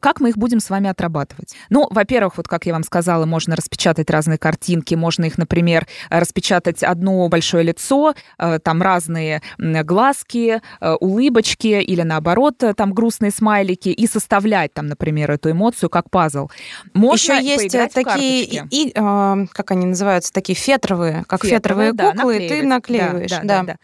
[0.00, 1.54] Как мы их будем с вами отрабатывать?
[1.70, 6.82] Ну, во-первых, вот как я вам сказала, можно распечатать разные картинки, можно их, например, распечатать
[6.82, 13.88] одно большое лицо, э, там разные глазки, э, улыбочки или наоборот э, там грустные смайлики
[13.88, 16.48] и составлять там, например, эту эмоцию как пазл.
[16.94, 22.12] Можно Еще есть такие, и, и, а, как они называются, такие фетровые, как фетровые, да,
[22.12, 22.68] куклы, и ты наклеивать.
[22.68, 23.30] наклеиваешь.
[23.30, 23.76] Да, Да, да, да, да.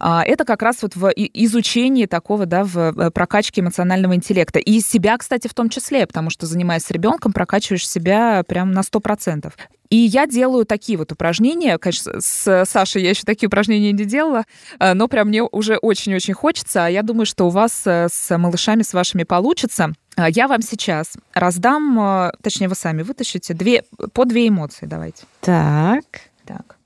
[0.00, 4.58] А, Это как раз вот в изучении такого, да, в прокачке эмоционального интеллекта.
[4.58, 8.80] И себя, кстати, в том числе, потому что, занимаясь с ребенком, прокачиваешь себя прям на
[8.80, 9.52] 100%.
[9.92, 11.76] И я делаю такие вот упражнения.
[11.76, 14.44] Конечно, с Сашей я еще такие упражнения не делала,
[14.80, 16.86] э, но прям мне уже очень-очень хочется.
[16.86, 19.92] А я думаю, что у вас э, с малышами, с вашими получится.
[20.16, 23.84] А Я вам сейчас раздам, э, точнее, вы сами вытащите две,
[24.14, 24.86] по две эмоции.
[24.86, 25.24] Давайте.
[25.42, 26.04] Так.
[26.46, 26.76] Так.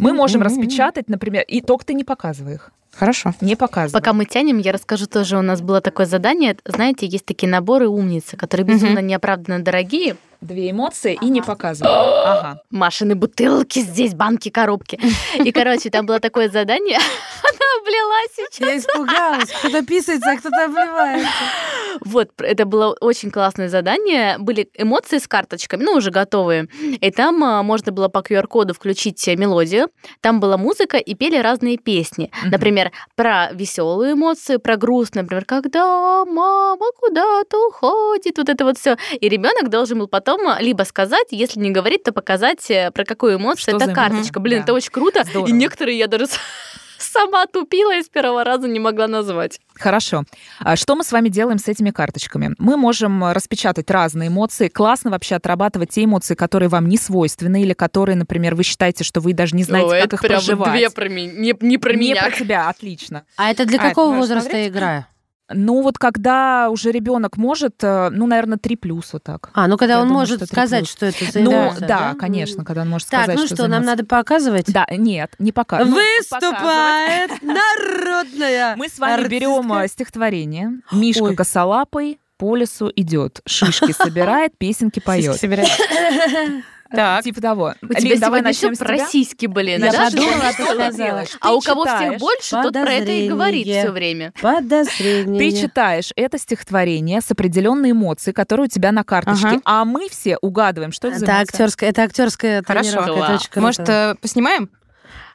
[0.00, 2.70] Мы можем распечатать, например, и только ты не показывай их.
[2.94, 3.34] Хорошо.
[3.40, 3.98] Не показывай.
[3.98, 6.56] Пока мы тянем, я расскажу тоже, у нас было такое задание.
[6.64, 10.16] Знаете, есть такие наборы умницы, которые безумно неоправданно дорогие.
[10.42, 11.88] Две эмоции и не показывай.
[11.92, 12.62] Ага.
[12.70, 14.98] Машины, бутылки здесь, банки, коробки.
[15.36, 16.98] И, короче, там было такое задание.
[17.42, 18.68] Она облила сейчас.
[18.68, 19.50] Я испугалась.
[19.50, 21.28] Кто-то писается, а кто-то обливается.
[22.04, 24.36] Вот, это было очень классное задание.
[24.38, 26.68] Были эмоции с карточками, ну, уже готовые.
[26.80, 29.90] И там а, можно было по QR-коду включить мелодию.
[30.20, 32.30] Там была музыка, и пели разные песни.
[32.44, 38.96] Например, про веселую эмоцию, про грустную, например, когда мама куда-то уходит, вот это вот все.
[39.20, 43.04] И ребенок должен был потом а, либо сказать, если не говорить, то показать, э, про
[43.04, 44.40] какую эмоцию Что это за- карточка.
[44.40, 44.64] Блин, Да.
[44.64, 45.24] это очень круто.
[45.24, 45.48] Здорово.
[45.48, 46.26] И некоторые я даже
[46.98, 49.60] сама тупила и с первого раза не могла назвать.
[49.74, 50.24] Хорошо.
[50.60, 52.54] А Что мы с вами делаем с этими карточками?
[52.58, 54.68] Мы можем э, распечатать разные эмоции.
[54.68, 59.20] Классно вообще отрабатывать те эмоции, которые вам не свойственны, или которые, например, вы считаете, что
[59.20, 60.72] вы даже не знаете, Ой, как это их прям проживать.
[60.72, 62.22] две про меня, не, не про не меня.
[62.22, 63.24] про тебя, отлично.
[63.36, 64.70] А это для А, какого это возраста смотреть?
[64.70, 65.06] игра?
[65.50, 69.50] Ну вот когда уже ребенок может, э, ну, наверное, 3 плюс вот так.
[69.54, 70.90] А, ну когда Я он думаю, может что три сказать, плюс.
[70.92, 73.62] что это за Ну, эмоция, да, конечно, когда он может Так, сказать, ну что что,
[73.64, 73.92] за нам эмоция.
[73.96, 74.72] надо показывать?
[74.72, 75.84] Да, нет, не пока.
[75.84, 76.30] ну, показывать.
[76.30, 79.30] Выступает народная Мы с вами артистка.
[79.34, 80.70] берем э, стихотворение.
[80.92, 81.36] Мишка Ой.
[81.36, 85.36] косолапый по лесу идет, шишки собирает, песенки поет.
[86.94, 87.24] Так.
[87.24, 87.74] Типа того.
[87.82, 89.06] У тебя Лин, давай все начнем тебя.
[89.08, 89.70] сиськи были.
[89.72, 90.04] Я да?
[90.10, 91.24] подумала, Что сказала.
[91.40, 94.32] А у кого всех больше, тот про это и говорит все время.
[94.40, 95.38] Подозрение.
[95.38, 99.60] Ты читаешь это стихотворение с определенной эмоцией, которая у тебя на карточке, Ага.
[99.64, 102.90] а мы все угадываем, что это за актерская, это актерская Хорошо.
[102.90, 103.40] тренировка, это Класс.
[103.40, 103.60] очень круто.
[103.60, 104.70] Может, э, поснимаем?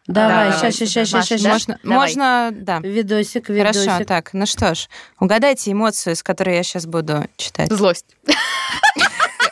[0.07, 1.43] Давай, Да, сейчас, сейчас, сейчас, сейчас?
[1.43, 1.97] Можно, Давай.
[1.97, 2.79] можно, да.
[2.79, 3.83] Видосик, видосик.
[3.87, 4.87] Хорошо, так, ну что ж,
[5.19, 7.69] угадайте эмоцию, с которой я сейчас буду читать.
[7.71, 8.05] Злость.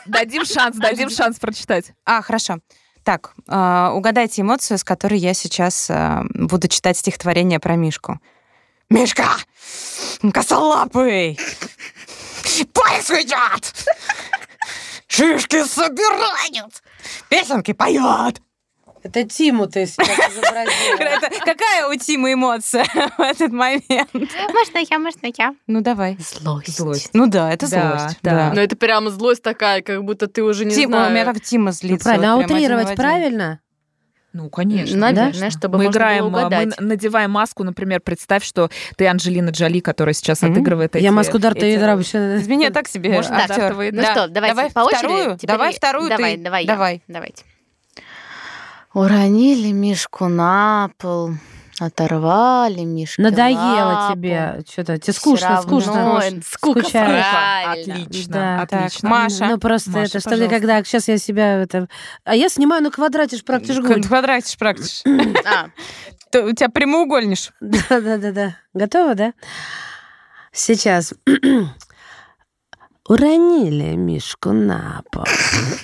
[0.06, 1.92] Дадим шанс, дадим шанс прочитать.
[2.04, 2.58] А, хорошо.
[3.02, 8.20] Так, э, угадайте эмоцию, с которой я сейчас э, буду читать стихотворение про Мишку.
[8.90, 9.28] Мишка!
[10.32, 11.38] Косолапый!
[12.72, 13.74] Поезд идет!
[15.06, 16.82] Шишки собирают!
[17.28, 18.42] Песенки поет!
[19.06, 21.28] Это Тиму ты сейчас изобразила.
[21.44, 22.84] Какая у Тимы эмоция
[23.18, 24.10] в этот момент?
[24.12, 25.54] Можно я, можно я?
[25.66, 26.16] Ну, давай.
[26.18, 26.76] Злость.
[26.76, 27.10] Злость.
[27.12, 28.18] Ну да, это Да, злость.
[28.22, 28.52] да.
[28.54, 31.10] Ну, это прямо злость такая, как будто ты уже не Тима, знаю.
[31.10, 32.04] у меня так Тима Ну, злится.
[32.04, 33.60] правильно, а утрировать правильно?
[34.32, 34.94] Ну, конечно.
[34.98, 35.50] Наверное, конечно.
[35.50, 39.80] чтобы мы можно играем, было а, мы надеваем маску, например, представь, что ты Анджелина Джоли,
[39.80, 40.52] которая сейчас Мгм.
[40.52, 41.02] отыгрывает эти...
[41.04, 42.36] Я маску Дарта эти- Вейдера вообще...
[42.36, 43.46] Из меня так себе Вейдера.
[43.92, 44.12] Ну Да.
[44.12, 44.98] что, давайте давай по очереди.
[44.98, 46.42] вторую, Теперь давай вторую Давай, ты.
[46.42, 47.02] Давай.
[47.08, 47.44] Давайте.
[48.96, 51.32] Уронили Мишку на пол,
[51.78, 54.62] оторвали Мишку Надоело тебе.
[54.66, 56.22] Что-то тебе скучно, скучно.
[56.50, 57.26] Скука, Скучаешь.
[57.26, 57.94] правильно.
[58.04, 58.66] Отлично, Да.
[58.66, 59.08] Так, отлично.
[59.10, 59.46] Маша.
[59.48, 60.54] Ну просто Маша, это, что пожалуйста.
[60.54, 61.88] когда сейчас я себя это...
[62.24, 64.02] А я снимаю на квадрате практически гуль.
[64.02, 65.02] Квадратишь, практиш.
[65.44, 65.66] А,
[66.38, 67.50] У тебя прямоугольниш.
[67.60, 68.56] Да-да-да.
[68.72, 69.34] Готова, да?
[70.52, 71.12] Сейчас.
[73.08, 75.24] Уронили Мишку на пол.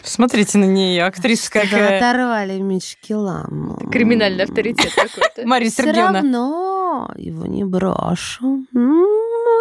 [0.02, 1.96] Смотрите на нее, актриса Да, какая.
[1.98, 3.76] Оторвали Мишки ламу.
[3.92, 5.42] криминальный авторитет какой-то.
[5.46, 6.12] Мария Все Сергеевна.
[6.20, 8.64] равно его не брошу.
[8.74, 9.06] М,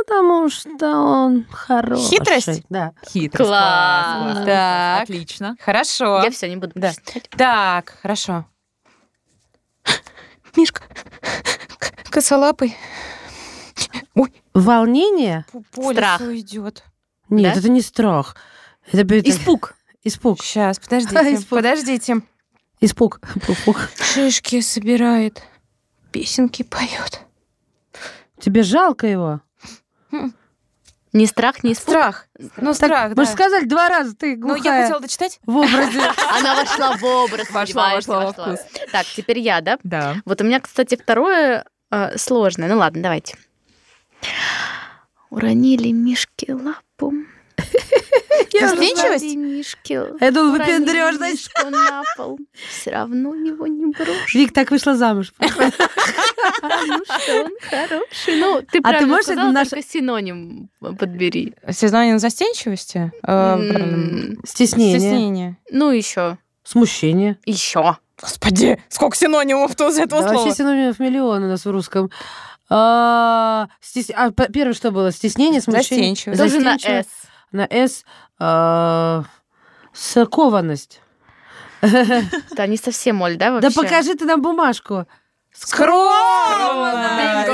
[0.07, 2.17] Потому что он хороший.
[2.17, 2.63] Хитрость?
[2.69, 2.93] Да.
[3.07, 3.47] Хитрость.
[3.49, 4.45] Класс.
[4.45, 5.03] Так.
[5.03, 5.55] Отлично.
[5.63, 6.21] Хорошо.
[6.23, 6.91] Я все не буду Да.
[6.93, 7.29] читать.
[7.29, 8.45] Так, хорошо.
[10.57, 10.81] Мишка,
[12.09, 12.75] косолапый.
[14.15, 15.45] Ой, Волнение?
[15.73, 16.21] по Страх.
[16.21, 16.83] идет.
[17.31, 17.59] Нет, Да?
[17.59, 18.35] это не страх.
[18.91, 19.73] Это Испуг.
[20.03, 20.43] Испуг.
[20.43, 21.49] Сейчас, подождите, Испуг.
[21.57, 22.21] подождите.
[22.79, 23.19] Испуг.
[23.47, 23.89] Пух-пух.
[23.99, 25.41] Шишки собирает,
[26.11, 27.21] песенки поет.
[28.39, 29.41] Тебе жалко его?
[31.13, 31.89] Ни страх, ни испуг.
[31.89, 32.27] Страх.
[32.57, 33.25] Ну, Так, страх, мы да.
[33.25, 34.77] же сказали два раза, ты Ну, глухая.
[34.77, 35.39] я хотела дочитать.
[35.45, 36.01] В образе.
[36.39, 37.49] Она вошла в образ.
[37.51, 38.59] Вошла, вошла во вкус.
[38.93, 39.77] Так, теперь я, да?
[39.83, 40.15] Да.
[40.25, 42.69] Вот у меня, кстати, второе э, сложное.
[42.69, 43.37] Ну ладно, давайте.
[45.29, 46.51] Уронили мишки
[47.01, 47.13] лапу.
[48.59, 49.77] Застенчивость?
[50.21, 51.33] Я думала, выпендрёшь, знаешь.
[51.33, 52.39] мишку на пол.
[52.69, 54.37] Все равно его не брошу.
[54.37, 55.31] Вик так вышла замуж.
[55.37, 58.39] Потому что он хороший.
[58.39, 61.53] Ну, ты А ты можешь сказала, наш- только синоним подбери.
[61.69, 63.11] Сезонин застенчивости?
[63.23, 64.99] М, Стеснение.
[64.99, 65.57] Стеснение.
[65.71, 66.37] Ну, еще.
[66.63, 67.37] Смущение.
[67.45, 67.97] Еще.
[68.21, 70.43] Господи, сколько синонимов-то из этого Да, слова.
[70.45, 72.11] вообще синонимов миллион у нас в русском.
[72.73, 75.11] А, стес- а, первое что было?
[75.11, 76.15] Стеснение, смущение?
[76.15, 76.39] Застенчивость.
[76.41, 76.77] Тоже на.
[76.79, 77.07] «С».
[77.51, 78.05] На «С».
[78.39, 79.23] а,
[79.91, 81.01] Скованность.
[81.81, 83.69] Да, не совсем, Оль, да, вообще?
[83.69, 85.05] Да покажи ты нам бумажку.
[85.51, 87.49] Скромность!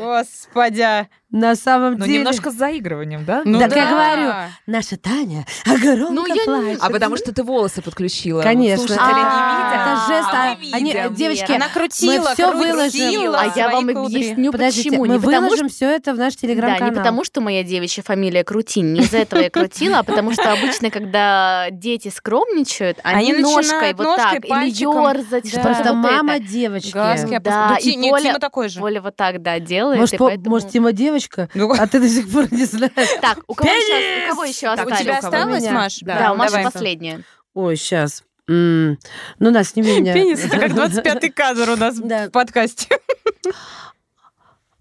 [0.00, 1.08] Господи.
[1.32, 2.18] На самом Ну, деле...
[2.18, 3.42] немножко с заигрыванием, да?
[3.44, 3.90] Ну Так я да.
[3.90, 4.32] говорю.
[4.66, 6.78] Наша Таня громко Ну, я не- плачет.
[6.82, 8.42] А потому что ты волосы подключила.
[8.42, 8.86] Конечно.
[8.86, 9.80] Слушатели не А, видят.
[9.80, 11.14] Это жест, а а- они- видим.
[11.14, 13.34] девочки, Она крутила, мы всё крутила выложим.
[13.34, 14.16] А я вам кудри.
[14.16, 15.06] объясню, Подождите, почему.
[15.06, 16.90] мы не потому, выложим все это в наш Да, телеграм-канал.
[16.90, 20.52] не потому, что моя девичья фамилия Крутин, не из-за этого я крутила, а потому что
[20.52, 25.48] обычно, когда дети скромничают, они, Они ножкой вот так, или ерзать, Да.
[25.48, 26.92] что-то Просто мама девочки.
[26.92, 28.82] Да, да, и Тима такой же.
[28.82, 29.98] Оля вот так, да, делает.
[30.44, 31.21] Может, Тима девочка,
[31.54, 33.20] Ну, а ты до сих пор не знаешь.
[33.20, 33.84] Так, у кого, Пенис!
[33.86, 35.64] сейчас, у кого еще Так, У тебя осталось.
[35.70, 35.98] Маш?
[36.00, 36.64] Да, Да, у Маши давай.
[36.64, 37.22] последняя.
[37.54, 38.24] Ой, сейчас.
[38.48, 38.96] Ну,
[39.38, 40.14] да, сними меня.
[40.14, 42.26] Пенис, это как 25-й кадр у нас Да.
[42.28, 42.88] в подкасте.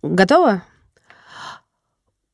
[0.02, 0.64] Готова?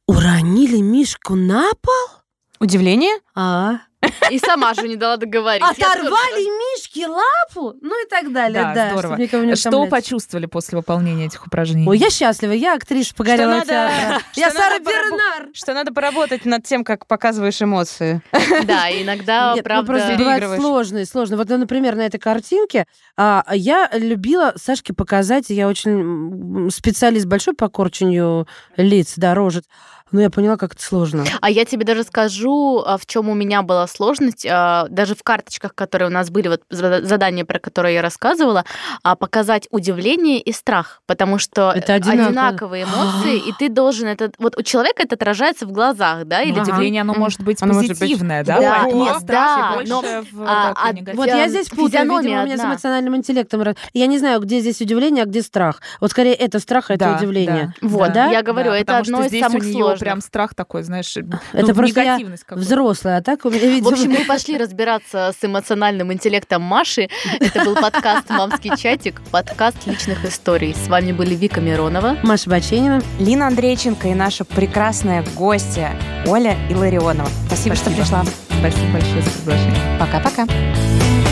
[0.08, 2.22] Уронили Мишку на пол?
[2.60, 3.20] Удивление?
[3.36, 3.80] А.
[4.32, 5.64] И сама же не дала договорить.
[5.64, 7.78] Оторвали Мишке лапу?
[7.82, 8.92] Ну и так далее, Да, да.
[8.92, 9.56] здорово.
[9.56, 9.90] Что утомлять.
[9.90, 11.88] почувствовали после выполнения этих упражнений?
[11.88, 14.22] Ой, я счастлива, я актриса погорела театра.
[14.36, 15.50] Я Сара Бернар.
[15.54, 18.22] Что надо поработать над тем, как показываешь эмоции.
[18.64, 19.94] Да, иногда, ну, правда...
[19.94, 21.38] просто бывает сложно сложно.
[21.38, 22.86] Вот, ну, например, на этой картинке
[23.16, 29.66] а, я любила Сашке показать, я очень специалист большой по корчению лиц, да, рожет.
[30.12, 31.26] Но я поняла, как это сложно.
[31.42, 35.24] А я тебе даже скажу, а, в чем у меня была сложность, а, даже в
[35.24, 38.64] карточках, которые у нас были, вот зада- задание, про которое я рассказывала,
[39.04, 42.28] а, показать удивление и страх, потому что Это одинаково.
[42.28, 44.32] одинаковые эмоции, и ты должен это...
[44.40, 46.62] Вот у человека это отражается в глазах, да, или Ага.
[46.72, 48.60] удивление, оно может быть Оно может быть- позитивное, да?
[48.62, 50.94] Да, нет, да, больше но, в а, а.
[51.16, 53.76] Вот я здесь путаю, видимо, у меня с эмоциональным интеллектом.
[53.94, 55.82] Я не знаю, где здесь удивление, а где страх.
[56.00, 57.74] Вот скорее это страх, а это Да, удивление.
[57.82, 58.28] да, Вот, да.
[58.32, 60.14] я говорю, Да, это одно из самых нее сложных.
[60.14, 62.66] прям страх такой, знаешь, Это ну, просто я негативность какой-то.
[62.68, 67.10] Взрослая, а так у меня, видимо, В общем, мы пошли разбираться с эмоциональным интеллектом Маши.
[67.40, 70.74] Это был подкаст «Мамский чатик», подкаст личных историй.
[70.74, 75.96] С вами были Вика Миронова, Маша Баченина, Лина Андрейченко и наша прекрасная гостья
[76.26, 77.30] Оля Илларионова.
[77.48, 77.76] Спасибо, Спасибо.
[77.76, 78.24] что пришла.
[78.60, 80.00] Спасибо большое за приглашение.
[80.00, 81.27] Пока-пока.